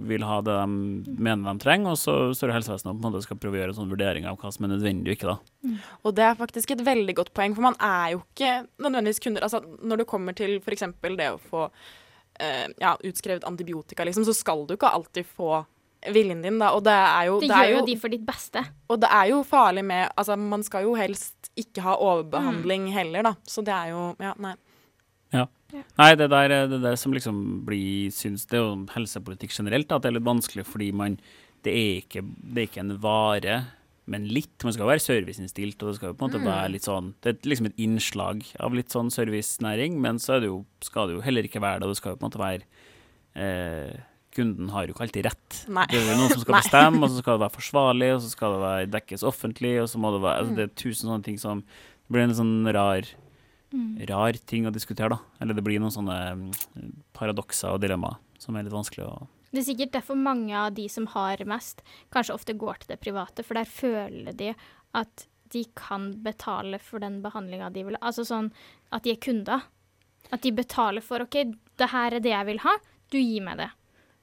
[0.10, 3.14] vil ha det de mener de trenger, og så står jo helsevesenet og på en
[3.14, 5.32] måte skal prøve å gjøre en sånn vurdering av hva som er nødvendig og ikke,
[5.32, 5.78] da.
[6.04, 8.54] Og det er faktisk et veldig godt poeng, for man er jo ikke
[8.84, 9.46] nødvendigvis kunder.
[9.48, 10.84] Altså, når det kommer til f.eks.
[11.16, 11.68] det å få
[12.40, 15.62] eh, ja, utskrevet antibiotika, liksom, så skal du ikke alltid få
[16.12, 16.72] viljen din, da.
[16.76, 18.64] Og det er jo, Det, det gjør jo de for ditt beste.
[18.90, 23.24] og det er jo farlig med Altså, man skal jo helst ikke ha overbehandling heller,
[23.32, 23.34] da.
[23.48, 24.56] Så det er jo Ja, nei.
[25.74, 29.88] Nei, det der er det, der som liksom blir syns Det er jo helsepolitikk generelt,
[29.90, 31.18] da, at det er litt vanskelig fordi man
[31.64, 33.56] Det er ikke, det er ikke en vare,
[34.10, 34.64] men litt.
[34.66, 37.34] Man skal være serviceinnstilt, og det skal jo på en måte være litt sånn Det
[37.34, 41.26] er liksom et innslag av litt sånn servicenæring, men så det jo, skal det jo
[41.26, 41.90] heller ikke være det.
[41.90, 42.66] og Det skal jo på en måte være
[43.36, 44.00] eh,
[44.32, 45.56] Kunden har jo ikke alltid rett.
[45.68, 45.84] Nei.
[45.92, 48.56] Det er noen som skal bestemme, og så skal det være forsvarlig, og så skal
[48.56, 51.42] det være dekkes offentlig, og så må det være altså Det er tusen sånne ting
[51.42, 51.66] som
[52.12, 53.10] blir en sånn rar
[54.10, 55.20] rar ting å diskutere, da.
[55.40, 56.52] Eller det blir noen sånne mm,
[57.16, 60.88] paradokser og dilemmaer som er litt vanskelig å Det er sikkert derfor mange av de
[60.90, 64.54] som har mest, kanskje ofte går til det private, for der føler de
[64.98, 68.08] at de kan betale for den behandlinga de vil ha.
[68.08, 68.52] Altså sånn
[68.96, 69.68] at de er kunder.
[70.32, 71.36] At de betaler for OK,
[71.80, 72.78] det her er det jeg vil ha,
[73.12, 73.68] du gir meg det.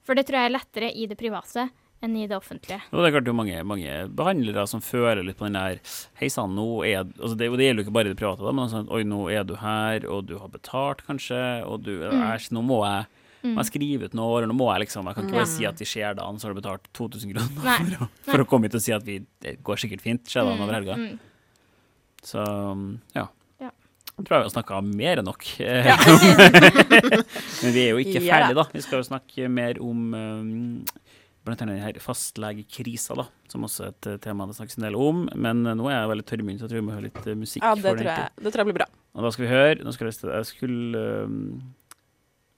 [0.01, 1.67] For det tror jeg er lettere i det private
[2.05, 2.79] enn i det offentlige.
[2.91, 5.81] Og det er klart det er mange, mange behandlere som føler litt på den der
[6.21, 8.45] Hei sann, nå er altså det, og det gjelder jo ikke bare i det private,
[8.45, 11.95] da, men sånn Oi, nå er du her, og du har betalt, kanskje, og du
[12.07, 15.15] Æsj, nå må jeg må jeg skrive ut noe, eller nå må jeg liksom Jeg
[15.15, 17.77] kan ikke bare si at vi ser dagen, så har du betalt 2000 kroner Nei.
[17.77, 20.47] for, å, for å komme hit og si at vi Det går sikkert fint, skjer
[20.47, 20.97] dagen over helga.
[20.99, 21.13] Mm.
[22.25, 22.43] Så
[23.15, 23.29] ja.
[23.63, 23.71] Ja.
[24.17, 25.45] Jeg tror jeg vi har snakka mer enn nok.
[27.63, 28.67] Men vi er jo ikke Ja ferdige, da.
[28.75, 30.78] Vi skal jo snakke mer om um,
[31.49, 34.97] blant annet denne fastlegekrisa, da, som også er et eh, tema det snakkes en del
[34.99, 35.25] om.
[35.35, 37.39] Men eh, nå er jeg veldig tørrmynt, så jeg tror vi må høre litt eh,
[37.39, 37.65] musikk.
[37.65, 38.89] Ja, det tror jeg, det tror jeg blir bra.
[39.17, 41.39] Og da skal vi høre Nå skal jeg, jeg skulle um,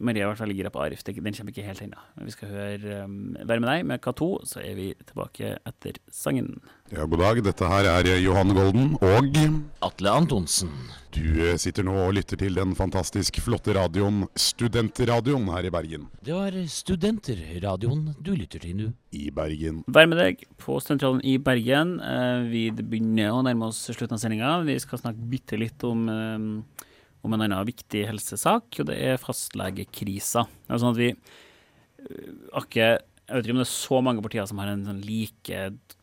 [0.02, 2.02] Maria i hvert fall ligger på Arif, den kommer ikke helt ennå.
[2.18, 6.00] Men Vi skal høre um, 'Være med deg' med K2, så er vi tilbake etter
[6.12, 6.60] sangen.
[6.92, 7.44] Ja, god dag.
[7.46, 9.38] Dette her er Johan Golden og
[9.82, 10.72] Atle Antonsen.
[11.16, 16.10] du eh, sitter nå og lytter til den fantastisk flotte radioen Studentradioen her i Bergen.
[16.24, 18.92] Det var Studenterradioen du lytter til nå.
[19.12, 19.84] I Bergen.
[19.88, 22.00] Vær med deg på Studentradioen i Bergen.
[22.00, 24.54] Eh, vi begynner å nærme oss slutten av sendinga.
[24.68, 26.88] Vi skal snakke bitte litt om, eh,
[27.22, 30.46] om en annen viktig helsesak, og det er fastlegekrisa.
[30.66, 34.24] Det er sånn at vi eh, ikke Jeg vet ikke om det er så mange
[34.26, 35.60] partier som har en sånn like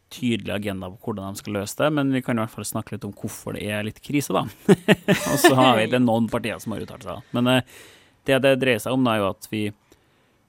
[0.09, 2.95] tydelig agenda på hvordan de skal løse det, men vi kan i hvert fall snakke
[2.95, 4.47] litt om hvorfor det er litt krise, da.
[5.35, 7.27] og så har vi det noen partier som har uttalt seg.
[7.37, 7.77] Men eh,
[8.25, 9.67] det det dreier seg om, da, er jo at vi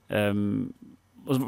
[0.10, 0.74] Um,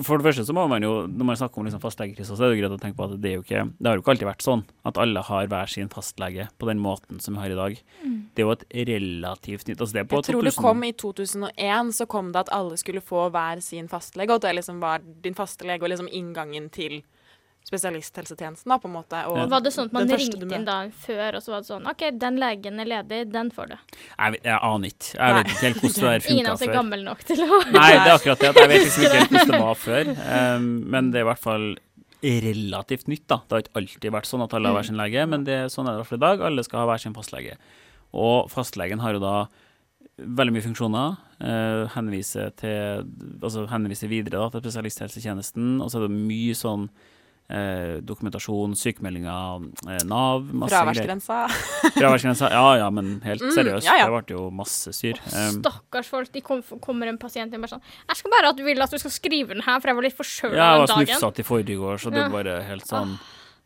[0.05, 2.53] for det første så må man jo, når man snakker om liksom fastlegekrise, så er
[2.53, 4.45] det greit å tenke på at det jo ikke Det har jo ikke alltid vært
[4.45, 7.79] sånn at alle har hver sin fastlege på den måten som vi har i dag.
[8.35, 11.95] Det er jo et relativt nytt altså det på Jeg tror det kom i 2001,
[11.97, 15.37] så kom det at alle skulle få hver sin fastlege, og det liksom var din
[15.37, 17.01] fastlege og liksom inngangen til
[17.67, 19.19] spesialisthelsetjenesten, da, på en måte.
[19.29, 21.69] Og Var det sånn at man ringte du inn da før, og så var det
[21.69, 23.75] sånn OK, den legen er ledig, den får du.
[23.77, 25.11] Jeg, jeg aner ikke.
[25.15, 26.75] Jeg vet ikke helt hvordan det der Ingen av funka oss er før.
[26.79, 28.49] gammel nok til å Nei, det er akkurat det.
[28.51, 30.11] at Jeg vet liksom ikke helt hvordan det var før.
[30.25, 31.69] Um, men det er i hvert fall
[32.21, 33.25] relativt nytt.
[33.31, 33.39] da.
[33.45, 35.87] Det har ikke alltid vært sånn at alle har hver sin lege, men det, sånn
[35.87, 36.43] er det i hvert fall i dag.
[36.49, 37.55] Alle skal ha hver sin fastlege.
[38.11, 39.35] Og fastlegen har jo da
[40.21, 41.15] veldig mye funksjoner.
[41.41, 43.07] Uh, henviser, til,
[43.41, 45.79] altså henviser videre da, til spesialisthelsetjenesten.
[45.81, 46.89] Og så er det mye sånn
[47.51, 50.71] eh, dokumentasjon, sykemeldinger, eh, Nav masse.
[50.71, 51.39] Fraværsgrensa.
[51.97, 52.49] Fraværsgrensa.
[52.51, 53.85] Ja ja, men helt Mm, seriøst.
[53.85, 54.05] ja, ja.
[54.09, 55.19] Det ble jo masse styr.
[55.27, 56.31] Oh, Stakkars folk.
[56.31, 58.81] De kom, kommer en pasient inn og bare sånn 'Jeg skal bare at du vil
[58.81, 61.07] at du skal skrive den her, for jeg var litt forkjøla Ja, jeg var dagen'.
[61.07, 62.29] snufsete i forrige så det Ja.
[62.29, 63.19] bare helt sånn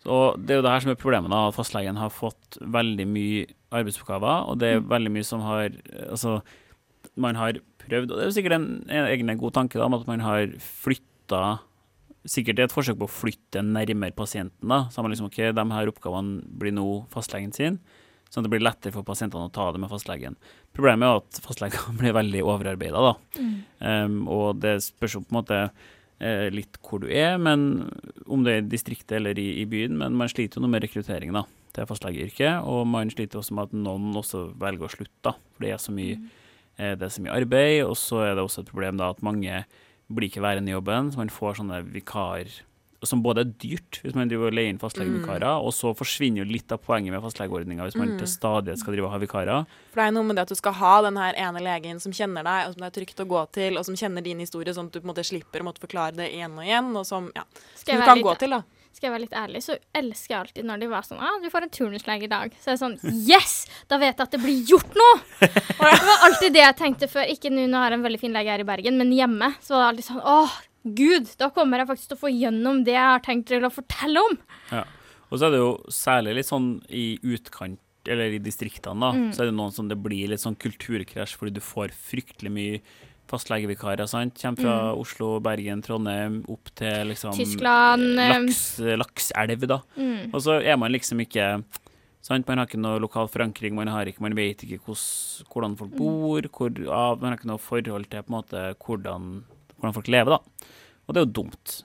[0.08, 3.08] Og det er jo det her som er problemet, da, at fastlegen har fått veldig
[3.08, 4.88] mye arbeidsoppgaver, og det er Mm.
[4.90, 5.70] veldig mye som har
[6.12, 6.42] Altså,
[7.18, 9.94] man har prøvd, og det er jo sikkert en, en egen god tanke da, om
[9.96, 11.60] at man har flytta
[12.26, 14.68] Sikkert et forsøk på å flytte nærmere pasienten.
[14.68, 17.80] da, Så har man liksom, ok, de her oppgavene blir nå fastlegen sin,
[18.30, 20.38] sånn at det blir lettere for pasientene å ta det med fastlegen.
[20.76, 23.14] Problemet er at fastlegene blir veldig overarbeida, da.
[23.80, 25.60] Um, og det spørs jo på en måte
[26.20, 27.86] eh, litt hvor du er, men
[28.26, 29.98] om det er i distriktet eller i, i byen.
[30.00, 31.46] Men man sliter jo noe med rekruttering da,
[31.76, 35.66] til fastlegeyrket, og man sliter også med at noen også velger å slutte, da, for
[35.66, 36.20] det er så mye,
[36.78, 37.82] eh, det er så mye arbeid.
[37.86, 39.64] Og så er det også et problem da at mange
[40.08, 42.50] blir ikke værende i jobben, så man får sånne vikar
[43.06, 46.48] som både er dyrt hvis man driver og leier inn fastlegevikarer, og så forsvinner jo
[46.50, 49.76] litt av poenget med fastlegeordninga hvis man til stadighet skal drive og ha vikarer.
[49.94, 52.16] For det er noe med det at du skal ha den her ene legen som
[52.16, 54.74] kjenner deg, og som det er trygt å gå til, og som kjenner din historie,
[54.76, 57.06] sånn at du på en måte slipper å måtte forklare det igjen og igjen, og
[57.08, 57.46] som ja,
[57.78, 58.75] som du kan litt, gå til, da.
[58.96, 61.50] Skal jeg være litt ærlig, så elsker jeg alltid når de var sånn ah, 'Du
[61.52, 63.56] får en turnuslege i dag.' Så er det sånn Yes!
[63.92, 65.18] Da vet jeg at det blir gjort noe!
[65.80, 67.28] Og det var alltid det jeg tenkte før.
[67.32, 69.76] Ikke nå, nå har jeg en veldig fin lege her i Bergen, men hjemme så
[69.76, 70.60] var det alltid sånn Åh,
[71.00, 71.32] gud!
[71.40, 74.24] Da kommer jeg faktisk til å få gjennom det jeg har tenkt til å fortelle
[74.30, 74.38] om.
[74.72, 74.86] Ja.
[75.30, 79.44] Og så er det jo særlig litt sånn i utkant, eller i distriktene, da, så
[79.44, 82.82] er det noen som det blir litt sånn kulturkrasj fordi du får fryktelig mye
[83.36, 84.36] fastlegevikarer, sant.
[84.42, 88.62] Kommer fra Oslo, Bergen, Trondheim, opp til liksom Tyskland, eh, Laks,
[89.04, 89.82] lakselv, da.
[90.00, 90.32] Mm.
[90.32, 91.50] Og så er man liksom ikke
[92.26, 92.48] Sant?
[92.50, 95.04] Man har ikke noe lokal forankring, man, har ikke, man vet ikke hos,
[95.52, 99.28] hvordan folk bor, hvor, ja, man har ikke noe forhold til på en måte hvordan,
[99.76, 100.72] hvordan folk lever, da.
[101.06, 101.76] Og det er jo dumt.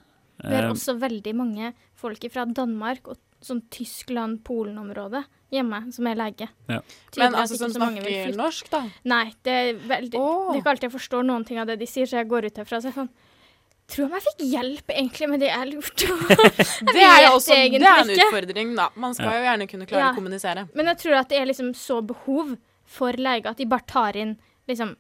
[0.41, 6.19] Vi har Eh, også veldig mange folk fra Danmark og sånn Tyskland-Polen-området hjemme som er
[6.19, 6.49] lege.
[6.71, 6.81] Ja.
[7.19, 8.85] Men altså som så snakker norsk, da.
[9.09, 10.51] Nei, det er, veldig, oh.
[10.51, 12.51] det er ikke alltid jeg forstår noen ting av det de sier, så jeg går
[12.51, 13.13] ut herfra og sier sånn
[13.91, 16.35] Tror jeg fikk hjelp egentlig med det jeg lurte på.
[16.95, 18.85] Det er jo også det er en utfordring, da.
[18.95, 20.11] Man skal jo gjerne kunne klare Ja.
[20.13, 20.63] å kommunisere.
[20.79, 22.53] Men jeg tror at det er liksom så behov
[22.87, 24.37] for leger at de bare tar inn
[24.71, 24.95] liksom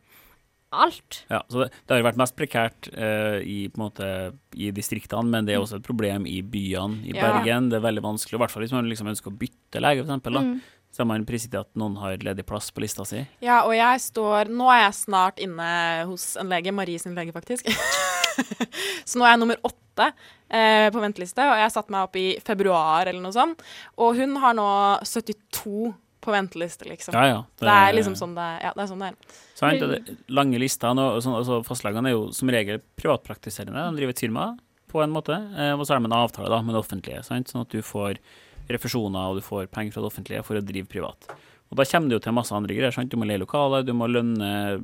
[0.70, 1.22] alt.
[1.30, 4.08] Ja, så det, det har jo vært mest prekært eh, i, måte,
[4.54, 7.00] i distriktene, men det er også et problem i byene.
[7.04, 7.26] I Ja.
[7.26, 10.06] Bergen det er veldig vanskelig, i hvert fall hvis man liksom ønsker å bytte lege,
[10.06, 10.44] da.
[10.44, 10.60] Mm.
[10.90, 13.22] Så er man prisgitt at noen har ledig plass på lista si.
[13.44, 15.70] Ja, og jeg står Nå er jeg snart inne
[16.10, 17.70] hos en lege, Marie sin lege, faktisk.
[19.08, 20.10] så nå er jeg nummer åtte
[20.50, 23.62] eh, på venteliste, og jeg satte meg opp i februar eller noe sånt.
[24.02, 24.70] Og hun har nå
[25.06, 27.16] 72 på venteliste, liksom.
[27.16, 27.38] Ja, ja.
[27.60, 28.58] Det er liksom sånn det er.
[28.68, 29.38] Ja, det er sånn det er.
[29.58, 29.84] Sant?
[29.92, 30.92] det, lange lister.
[30.92, 33.86] Og, sånn, altså, fastlegene er jo som regel privatpraktiserende.
[33.90, 34.46] De driver et firma
[34.90, 37.22] på en måte, eh, og så er det med en avtale da, med det offentlige,
[37.22, 37.52] sant?
[37.52, 38.18] sånn at du får
[38.70, 41.30] refusjoner og du får penger fra det offentlige for å drive privat.
[41.70, 42.90] Og Da kommer det jo til masse andre greier.
[42.90, 43.10] sant?
[43.10, 44.82] Du må leie lokaler, du må lønne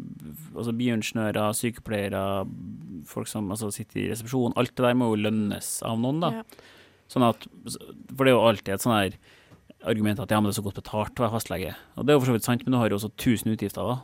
[0.54, 2.46] altså bioingeniører, sykepleiere,
[3.10, 4.54] folk som altså, sitter i resepsjon.
[4.56, 6.30] Alt det der må jo lønnes av noen, da.
[6.38, 6.44] Ja.
[7.10, 9.18] Sånn at, for det er jo alltid et sånn her
[9.86, 11.72] argument at ja, men det er så godt betalt å være fastlege.
[11.96, 13.86] Og det er jo for så vidt sant, men du har jo også 1000 utgifter
[13.92, 13.96] da,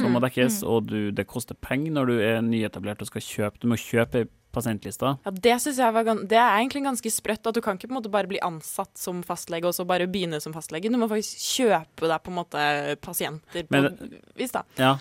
[0.00, 3.60] som må dekkes, og du, det koster penger når du er nyetablert og skal kjøpe.
[3.62, 4.24] Du må kjøpe
[4.56, 5.18] pasientlister.
[5.26, 7.44] Ja, det synes jeg var gan Det er egentlig ganske sprøtt.
[7.48, 10.08] At du kan ikke på en måte bare bli ansatt som fastlege og så bare
[10.08, 10.88] begynne som fastlege.
[10.88, 12.62] Du må faktisk kjøpe deg på en måte
[13.04, 14.62] pasienter på Men- vis, da.
[14.80, 14.94] Ja,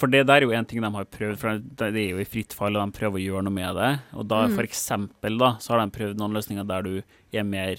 [0.00, 2.18] for det der er jo en ting de har prøvd, for det det er jo
[2.18, 3.92] i fritt fall, og de prøver å gjøre noe med det.
[4.18, 7.02] Og da for eksempel da, så har de prøvd noen løsninger der du
[7.32, 7.76] er mer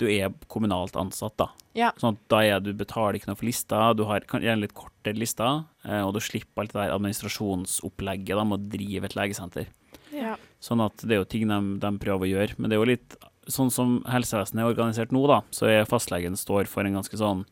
[0.00, 1.48] du er kommunalt ansatt, da.
[1.78, 1.92] Ja.
[2.00, 5.18] Sånn at da er du betaler ikke noe for lista, du har gjerne litt kortere
[5.18, 5.52] lista,
[5.84, 9.70] eh, og du slipper alt det der administrasjonsopplegget da, med å drive et legesenter.
[10.14, 10.34] Ja.
[10.62, 12.58] Sånn at det er jo ting de, de prøver å gjøre.
[12.58, 13.16] Men det er jo litt
[13.50, 17.42] sånn som helsevesenet er organisert nå, da, så er fastlegen står for en ganske sånn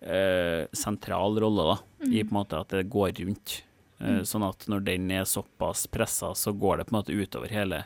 [0.00, 3.60] eh, sentral rolle, da, i på en måte at det går rundt.
[4.00, 7.52] Eh, Sånn at når den er såpass pressa, så går det på en måte utover
[7.52, 7.82] hele,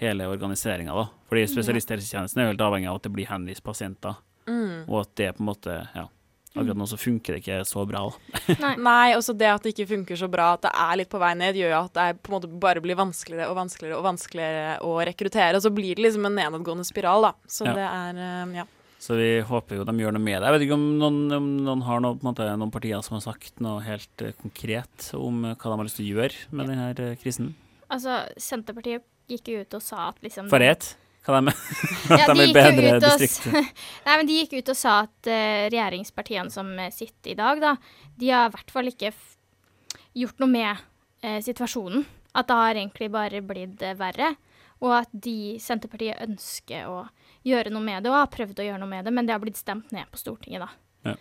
[0.00, 1.06] hele organiseringa, da.
[1.30, 4.16] Fordi spesialisthelsetjenesten er jo helt avhengig av at det blir henvist pasienter,
[4.46, 4.84] Mm.
[4.88, 6.08] og at det på en måte Ja.
[6.56, 8.08] Akkurat nå så funker det ikke så bra.
[8.64, 8.76] Nei.
[8.80, 11.34] Nei, også det at det ikke funker så bra, at det er litt på vei
[11.36, 14.04] ned, gjør jo at det er på en måte bare blir vanskeligere og vanskeligere og
[14.06, 15.54] vanskeligere å rekruttere.
[15.58, 17.32] Og så blir det liksom en nedadgående spiral, da.
[17.46, 17.74] Så Ja.
[17.74, 18.64] det er eh, Ja.
[18.98, 20.48] Så vi håper jo de gjør noe med det.
[20.48, 23.18] Jeg vet ikke om noen, om noen har noe, på en måte, noen partier som
[23.20, 26.34] har sagt noe helt eh, konkret om eh, hva de har lyst til å gjøre
[26.56, 27.52] med denne krisen.
[27.90, 30.94] Altså, Senterpartiet gikk jo ut og sa at liksom For et?
[31.26, 33.40] Hva de, at Ja, de de bedre og s-
[34.06, 37.62] Nei, men De gikk ut og sa at uh, regjeringspartiene som eh, sitter i dag,
[37.62, 37.72] da,
[38.16, 39.10] de har i hvert fall ikke
[40.16, 40.84] gjort noe med
[41.26, 42.06] uh, situasjonen.
[42.36, 44.34] At det har egentlig bare blitt uh, verre.
[44.84, 47.06] Og at de Senterpartiet ønsker å
[47.48, 49.40] gjøre noe med det, og har prøvd å gjøre noe med det, men det har
[49.42, 50.70] blitt stemt ned på Stortinget, da.
[51.06, 51.16] Ja.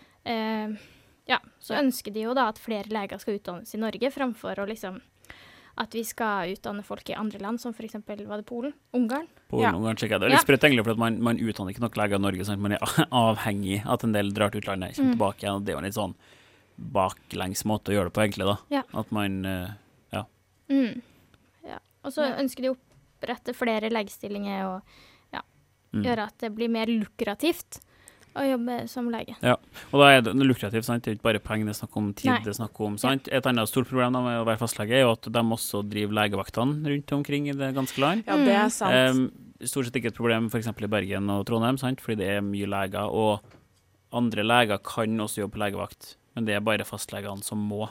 [1.29, 4.65] Ja, så ønsker de jo da at flere leger skal utdannes i Norge, framfor å
[4.69, 4.99] liksom
[5.78, 7.93] at vi skal utdanne folk i andre land, som f.eks.
[8.07, 8.73] var det Polen?
[8.93, 9.28] Ungarn?
[9.49, 9.71] Polen, Ja.
[9.76, 10.19] Ungarn, Tsjekkia.
[10.19, 10.36] Det er Ja.
[10.38, 12.45] litt sprøtt, egentlig, for at man, man utdanner ikke nok leger i Norge.
[12.45, 12.61] Sant?
[12.61, 12.80] Man er
[13.11, 15.17] avhengig av at en del drar til utlandet, kommer Mm.
[15.17, 15.55] tilbake igjen.
[15.55, 16.15] og Det er jo en litt sånn
[16.93, 18.45] baklengs måte å gjøre det på, egentlig.
[18.45, 18.57] da.
[18.69, 18.84] Ja.
[18.93, 19.43] At man
[20.13, 20.23] ja.
[20.69, 21.01] Mm.
[21.65, 21.80] Ja.
[22.03, 22.36] Og så Ja.
[22.41, 22.78] ønsker de å
[23.21, 24.82] opprette flere legestillinger og
[25.93, 26.03] mm.
[26.03, 27.80] gjøre at det blir mer lukrativt
[28.36, 29.36] å jobbe som lege.
[29.41, 29.55] Ja,
[29.93, 31.03] Og da er det lukrativt, sant?
[31.03, 32.39] Det er ikke bare penger det er snakk om, tid Nei.
[32.43, 32.97] det er snakk om.
[32.97, 33.27] sant?
[33.31, 36.13] Et annet stort problem da med å være fastlege er jo at de også driver
[36.19, 38.23] legevaktene rundt omkring i det ganske land.
[38.27, 38.71] Ja, det er Mm.
[38.71, 39.17] sant.
[39.17, 39.31] Um,
[39.65, 40.67] stort sett ikke et problem f.eks.
[40.67, 41.99] i Bergen og Trondheim, sant?
[42.01, 43.07] fordi det er mye leger.
[43.09, 43.41] Og
[44.13, 47.89] andre leger kan også jobbe på legevakt, men det er bare fastlegene som må.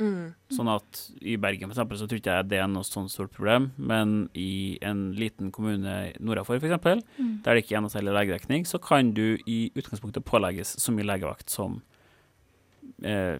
[0.00, 0.34] Mm.
[0.56, 3.30] Sånn at i Bergen for eksempel, så tror ikke jeg det er noe sånt stort
[3.36, 7.42] problem, men i en liten kommune nordafor f.eks., Mm.
[7.44, 11.04] der det ikke er noe særlig legedekning, så kan du i utgangspunktet pålegges så mye
[11.04, 11.82] legevakt som
[13.04, 13.38] eh,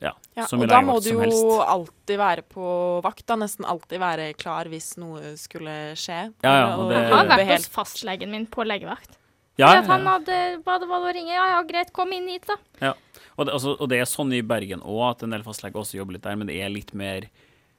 [0.00, 1.44] ja, Ja, så og da må du jo helst.
[1.66, 3.36] alltid være på vakt, da.
[3.40, 6.32] Nesten alltid være klar hvis noe skulle skje.
[6.44, 9.16] Ja, ja, og det- Jeg har vært hos fastlegen min på legevakt.
[9.56, 11.32] Ja, at han hadde det å ringe.
[11.32, 12.92] Ja, ja, greit, kom inn hit, da.
[13.36, 15.98] Og, det, altså, og det er sånn i Bergen òg, at en del fastleger også
[15.98, 17.28] jobber litt der, men det er litt mer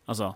[0.07, 0.29] Altså,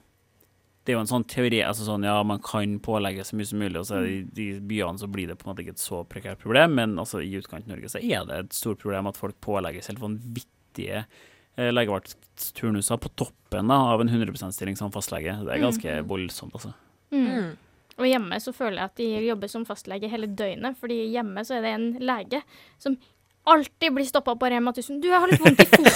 [0.84, 3.62] det er jo en sånn teori altså sånn, Ja, man kan pålegge så mye som
[3.62, 5.78] mulig, og så er det i de byene så blir det på en måte ikke
[5.78, 9.20] et så prekært problem, men altså, i utkanten-Norge så er det et stort problem at
[9.20, 15.38] folk pålegges helt vanvittige eh, legevaktturnuser på toppen da, av en 100 %-stilling som fastlege.
[15.46, 16.74] Det er ganske voldsomt, altså.
[17.16, 17.54] Mm.
[18.02, 21.60] Og hjemme så føler jeg at de jobber som fastlege hele døgnet, fordi hjemme så
[21.60, 22.42] er det en lege
[22.82, 22.98] som
[23.44, 25.00] alltid blir stoppa på Rema 1000.
[25.02, 25.88] Du, jeg har litt vondt i foten.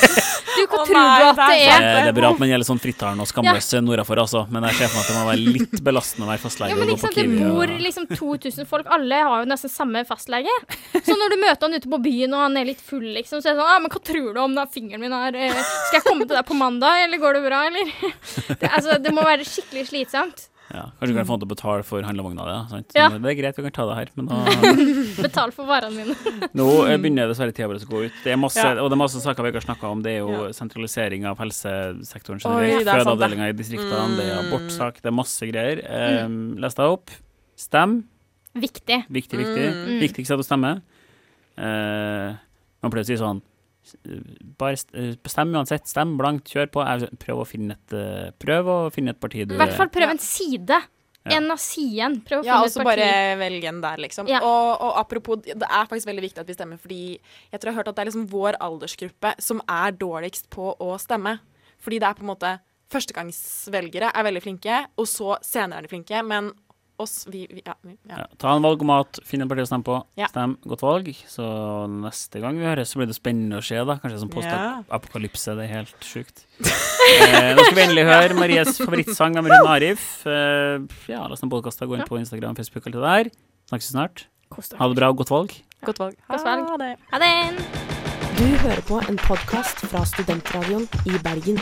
[0.56, 1.76] Du, hva oh, tror nei, du at det er det Det, er?
[1.76, 2.00] sant.
[2.00, 4.90] det er bra at man gjelder sånn frittalende og skamløs nordafor, altså, men jeg ser
[4.90, 6.74] for meg at det må være litt belastende å være fastlege.
[6.74, 10.56] Ja, men sant, Det bor og- liksom 2000 folk, alle har jo nesten samme fastlege.
[11.06, 13.52] Så når du møter han ute på byen og han er litt full, liksom, så
[13.52, 16.00] er det sånn Ja, men hva tror du om da fingeren min er eh, Skal
[16.00, 17.94] jeg komme til deg på mandag, eller går det bra, eller?
[18.56, 20.48] Det, altså, det må være skikkelig slitsomt.
[20.74, 22.80] Ja, kanskje du kan få han til å betale for handlevogna di.
[22.98, 23.10] Ja.
[23.14, 24.40] Det er greit, vi kan ta det her, men da
[25.28, 26.50] Betal for varene mine.
[26.58, 28.16] Nå eh, begynner dessverre tida vår å gå ut.
[28.24, 28.72] Det er masse, Ja.
[28.82, 30.02] Og det er masse saker vi ikke har snakka om.
[30.02, 32.82] Det er jo sentralisering av helsesektoren generelt.
[32.88, 33.04] er.
[33.04, 34.50] Fødeavdelinger i distriktene, det er Mm.
[34.50, 35.84] abortsak, det er masse greier.
[36.26, 37.14] Um, Les deg opp.
[37.56, 38.00] Stem.
[38.56, 39.04] Viktig.
[39.12, 39.68] Viktig, viktig.
[39.70, 40.00] Mm.
[40.02, 40.82] Viktigst at du stemmer.
[41.58, 42.36] Eh,
[42.82, 43.42] man pleier å si sånn
[44.58, 45.88] bare eh, stem uansett.
[45.90, 46.84] Stem blankt, kjør på.
[47.22, 50.16] Prøv å finne et, eh, prøv å finne et parti du I hvert fall prøv
[50.16, 50.82] en side.
[51.26, 51.40] Ja.
[51.40, 52.22] En av sidene.
[52.22, 53.02] Prøv å Ja, og finne et parti.
[53.02, 54.28] bare velg en der, liksom.
[54.30, 54.44] Ja.
[54.46, 57.74] Og, og apropos, det er faktisk veldig viktig at vi stemmer, fordi jeg tror jeg
[57.74, 61.40] har hørt at det er liksom vår aldersgruppe som er dårligst på å stemme.
[61.82, 62.60] Fordi det er på en måte
[62.94, 66.52] Førstegangsvelgere er veldig flinke, og så senere er de flinke, men
[67.02, 68.22] oss, vi, vi, ja, vi ja.
[68.24, 69.98] Ja, ta en valgomat, finn et parti å stemme på.
[70.20, 70.30] Ja.
[70.32, 71.10] Stem godt valg.
[71.30, 71.46] Så
[71.92, 73.80] neste gang vi høres, så blir det spennende å se.
[73.88, 75.58] da Kanskje som postapokalypse.
[75.60, 76.46] Det er helt sjukt.
[76.64, 80.08] eh, nå skal vi endelig høre Maries favorittsang av Rune Arif.
[80.30, 83.34] Eh, ja, la oss ta podkasta, gå inn på Instagram, Facebook, alt det der.
[83.72, 84.28] Snakkes snart.
[84.56, 85.58] Ha det bra og godt valg.
[85.86, 86.22] Godt valg.
[86.30, 86.40] Ha.
[86.40, 86.94] Ha det.
[87.12, 87.36] Ha det!
[88.36, 91.62] Du hører på en podkast fra Studentradioen i Bergen.